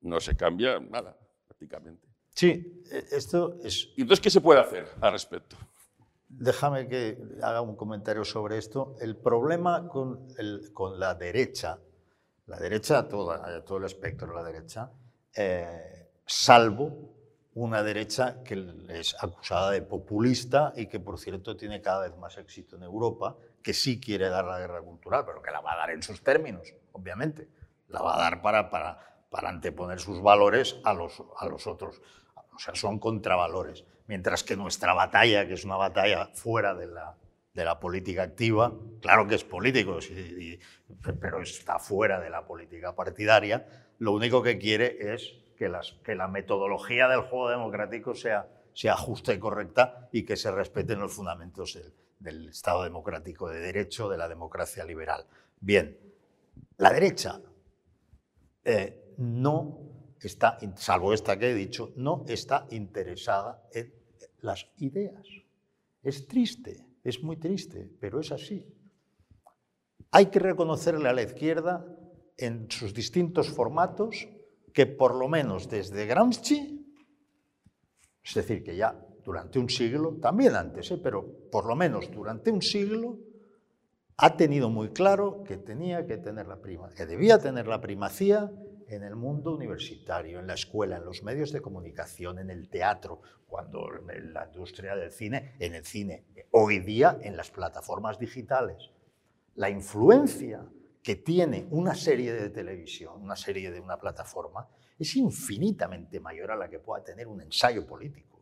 [0.00, 1.16] no se cambia nada,
[1.46, 2.08] prácticamente.
[2.30, 3.92] Sí, e, esto es...
[3.96, 5.56] ¿Y entonces qué se puede hacer al respecto?
[6.28, 8.96] Déjame que haga un comentario sobre esto.
[9.00, 10.26] El problema con,
[10.72, 11.78] con la derecha,
[12.46, 14.90] la derecha, toda, todo el espectro de la derecha,
[15.34, 17.14] eh, salvo
[17.54, 22.36] una derecha que es acusada de populista y que, por cierto, tiene cada vez más
[22.36, 25.76] éxito en Europa, que sí quiere dar la guerra cultural, pero que la va a
[25.76, 27.48] dar en sus términos, obviamente.
[27.88, 28.98] La va a dar para, para,
[29.30, 32.02] para anteponer sus valores a los, a los otros.
[32.34, 33.84] O sea, son contravalores.
[34.06, 37.16] Mientras que nuestra batalla, que es una batalla fuera de la,
[37.54, 39.98] de la política activa, claro que es político,
[41.20, 47.08] pero está fuera de la política partidaria, lo único que quiere es que, la metodología
[47.08, 48.48] del juego democrático sea,
[48.96, 54.08] justa y correcta y que se respeten los fundamentos del, del Estado democrático de derecho,
[54.08, 55.24] de la democracia liberal.
[55.60, 55.96] Bien,
[56.78, 57.40] la derecha
[58.64, 59.78] eh, no
[60.20, 63.94] está, salvo esta que he dicho, no está interesada en
[64.40, 65.26] las ideas.
[66.02, 68.66] Es triste, es muy triste, pero es así.
[70.10, 71.86] Hay que reconocerle a la izquierda
[72.36, 74.26] en sus distintos formatos
[74.72, 76.80] que por lo menos desde Gramsci,
[78.24, 80.98] es decir, que ya durante un siglo, también antes, ¿eh?
[81.02, 83.18] pero por lo menos durante un siglo,
[84.16, 86.60] ha tenido muy claro que tenía que tener la
[86.96, 88.50] que debía tener la primacía
[88.88, 93.22] en el mundo universitario, en la escuela, en los medios de comunicación, en el teatro,
[93.46, 98.90] cuando en la industria del cine, en el cine, hoy día en las plataformas digitales.
[99.56, 100.66] La influencia
[101.02, 106.56] que tiene una serie de televisión, una serie de una plataforma, es infinitamente mayor a
[106.56, 108.33] la que pueda tener un ensayo político.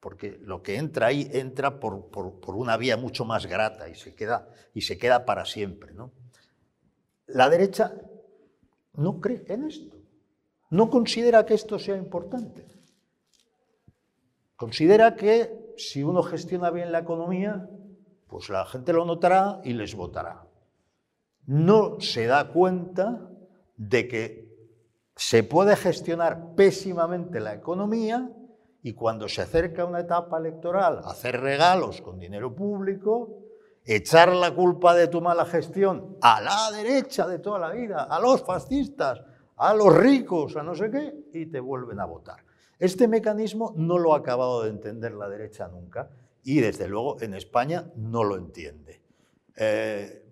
[0.00, 2.08] Porque lo que entra ahí entra por,
[2.54, 5.92] una vía mucho más grata y se queda, y se queda para siempre.
[5.94, 6.12] ¿no?
[7.26, 7.94] La derecha
[8.94, 9.96] no cree en esto,
[10.70, 12.66] no considera que esto sea importante.
[14.54, 17.68] Considera que si uno gestiona bien la economía,
[18.26, 20.46] pues la gente lo notará y les votará
[21.46, 23.30] no se da cuenta
[23.76, 24.46] de que
[25.14, 28.30] se puede gestionar pésimamente la economía
[28.86, 33.40] y cuando se acerca una etapa electoral, hacer regalos con dinero público,
[33.84, 38.20] echar la culpa de tu mala gestión a la derecha de toda la vida, a
[38.20, 39.24] los fascistas,
[39.56, 42.44] a los ricos, a no sé qué, y te vuelven a votar.
[42.78, 46.08] Este mecanismo no lo ha acabado de entender la derecha nunca
[46.44, 49.02] y desde luego en España no lo entiende.
[49.56, 50.24] Eh,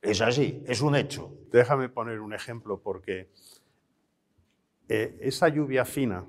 [0.00, 1.30] es así, es un hecho.
[1.50, 3.28] Déjame poner un ejemplo porque
[4.88, 6.24] eh, esa lluvia fina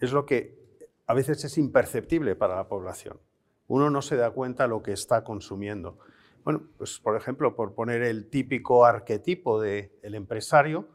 [0.00, 0.63] es lo que
[1.06, 3.20] a veces es imperceptible para la población.
[3.66, 5.98] Uno no se da cuenta de lo que está consumiendo.
[6.44, 10.88] Bueno, pues por ejemplo, por poner el típico arquetipo del empresario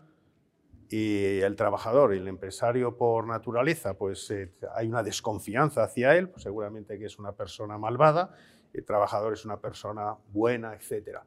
[0.89, 6.29] y el trabajador, y el empresario por naturaleza, pues eh, hay una desconfianza hacia él,
[6.29, 8.35] pues seguramente que es una persona malvada,
[8.73, 11.25] el trabajador es una persona buena, etcétera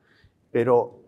[0.53, 1.01] pero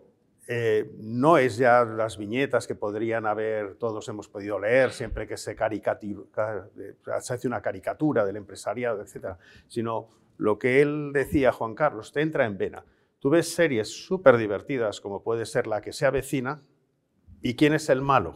[0.47, 5.37] eh, no es ya las viñetas que podrían haber, todos hemos podido leer siempre que
[5.37, 9.37] se, eh, se hace una caricatura del empresariado, etc.,
[9.67, 12.85] sino lo que él decía, Juan Carlos, te entra en vena.
[13.19, 16.61] Tú ves series súper divertidas como puede ser la que se avecina,
[17.41, 18.35] ¿y quién es el malo?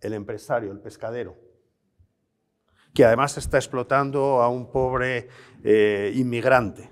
[0.00, 1.36] El empresario, el pescadero,
[2.92, 5.28] que además está explotando a un pobre
[5.64, 6.90] eh, inmigrante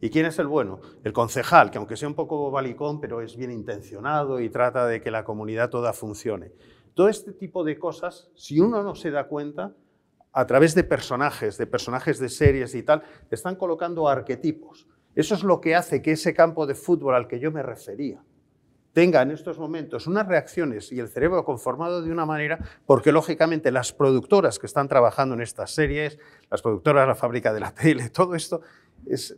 [0.00, 0.80] ¿Y quién es el bueno?
[1.04, 5.00] El concejal, que aunque sea un poco balicón, pero es bien intencionado y trata de
[5.00, 6.52] que la comunidad toda funcione.
[6.92, 9.74] Todo este tipo de cosas, si uno no se da cuenta,
[10.32, 14.86] a través de personajes, de personajes de series y tal, están colocando arquetipos.
[15.14, 18.22] Eso es lo que hace que ese campo de fútbol al que yo me refería
[18.96, 23.70] tenga en estos momentos unas reacciones y el cerebro conformado de una manera, porque lógicamente
[23.70, 26.18] las productoras que están trabajando en estas series,
[26.50, 28.62] las productoras de la fábrica de la tele, todo esto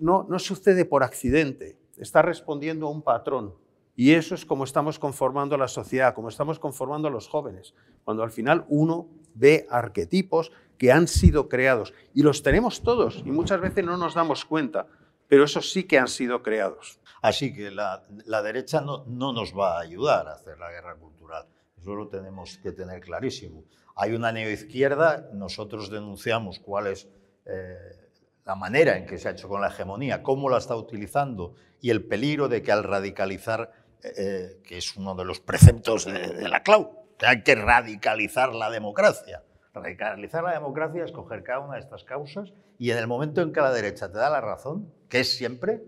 [0.01, 3.55] no, no sucede por accidente, está respondiendo a un patrón.
[3.97, 8.23] Y eso es como estamos conformando la sociedad, como estamos conformando a los jóvenes, cuando
[8.23, 11.93] al final uno ve arquetipos que han sido creados.
[12.15, 14.87] Y los tenemos todos, y muchas veces no nos damos cuenta,
[15.27, 17.01] pero esos sí que han sido creados.
[17.21, 18.03] Así que la,
[18.43, 21.47] derecha no, no, nos va a ayudar a hacer la guerra cultural.
[21.77, 23.65] Eso lo tenemos que tener clarísimo.
[23.97, 27.09] Hay una neoizquierda, nosotros denunciamos cuál es
[27.47, 28.08] eh,
[28.49, 31.91] la manera en que se ha hecho con la hegemonía, cómo la está utilizando y
[31.91, 33.71] el peligro de que al radicalizar,
[34.03, 36.91] eh, eh, que es uno de los preceptos de, la CLAU,
[37.21, 39.45] hay que radicalizar la democracia.
[39.75, 43.53] Radicalizar la democracia es coger cada una de estas causas y en el momento en
[43.53, 45.83] que la derecha te da la razón, que es siempre,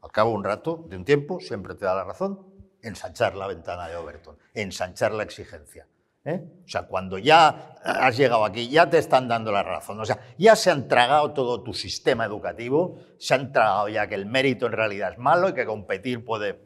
[0.00, 2.46] al cabo de un rato, de un tiempo, siempre te da la razón,
[2.80, 5.86] ensanchar la ventana de Overton, ensanchar la exigencia.
[6.26, 6.44] ¿Eh?
[6.64, 10.00] O sea, cuando ya has llegado aquí, ya te están dando la razón.
[10.00, 14.16] O sea, ya se han tragado todo tu sistema educativo, se han tragado ya que
[14.16, 16.60] el mérito en realidad es malo y que competir puede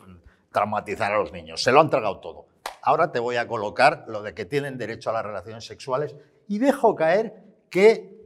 [0.50, 1.62] traumatizar a los niños.
[1.62, 2.46] Se lo han tragado todo.
[2.82, 6.16] Ahora te voy a colocar lo de que tienen derecho a las relaciones sexuales
[6.48, 8.18] y dejo caer que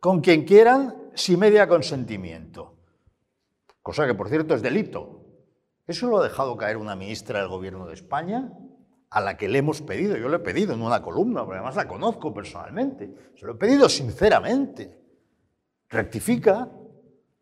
[0.00, 2.76] con quien quieran, si media consentimiento.
[3.82, 5.24] Cosa que, por cierto, es delito.
[5.86, 8.52] Eso lo ha dejado caer una ministra del Gobierno de España
[9.10, 11.76] a la que le hemos pedido, yo le he pedido en una columna, porque además
[11.76, 14.98] la conozco personalmente, se lo he pedido sinceramente.
[15.88, 16.70] Rectifica,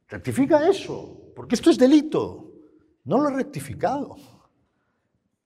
[0.07, 2.53] rectifica eso, porque esto es delito.
[3.05, 4.17] No lo ha rectificado.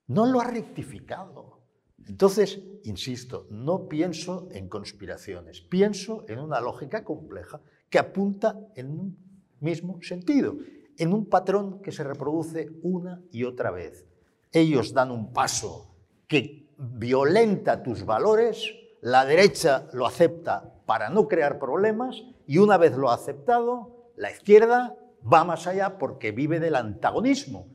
[0.08, 1.60] No lo ha rectificado.
[2.06, 9.18] Entonces, insisto, no pienso en conspiraciones, pienso en una lógica compleja que apunta en un
[9.60, 10.56] mismo sentido,
[10.96, 14.06] en un patrón que se reproduce una y otra vez.
[14.52, 15.89] Ellos dan un paso
[16.30, 22.96] que violenta tus valores, la derecha lo acepta para no crear problemas y una vez
[22.96, 27.66] lo ha aceptado, la izquierda va más allá porque vive del antagonismo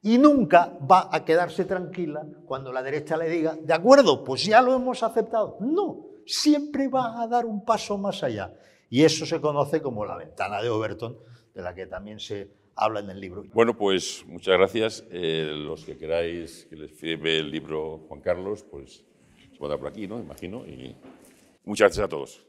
[0.00, 4.62] y nunca va a quedarse tranquila cuando la derecha le diga, de acuerdo, pues ya
[4.62, 5.58] lo hemos aceptado.
[5.60, 8.54] No, siempre va a dar un paso más allá.
[8.88, 11.18] Y eso se conoce como la ventana de Overton,
[11.54, 13.44] de la que también se habla en el libro.
[13.52, 15.04] Bueno, pues muchas gracias.
[15.10, 19.04] Eh, los que queráis que les firme el libro Juan Carlos, pues
[19.50, 20.20] se puede dar por aquí, ¿no?
[20.20, 20.66] Imagino.
[20.66, 20.96] Y
[21.64, 22.46] muchas gracias a todos.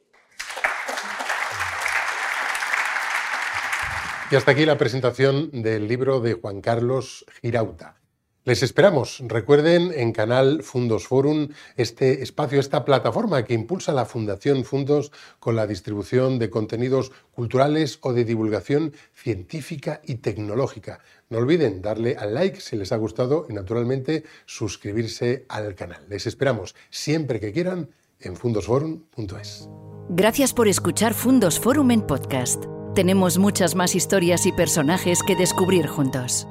[4.32, 8.02] Y hasta aquí la presentación del libro de Juan Carlos Girauta.
[8.45, 9.23] Les esperamos.
[9.25, 15.55] Recuerden en Canal Fundos Forum este espacio, esta plataforma que impulsa la Fundación Fundos con
[15.55, 20.99] la distribución de contenidos culturales o de divulgación científica y tecnológica.
[21.29, 26.05] No olviden darle al like si les ha gustado y naturalmente suscribirse al canal.
[26.09, 29.69] Les esperamos siempre que quieran en fundosforum.es.
[30.09, 32.65] Gracias por escuchar Fundos Forum en podcast.
[32.93, 36.45] Tenemos muchas más historias y personajes que descubrir juntos.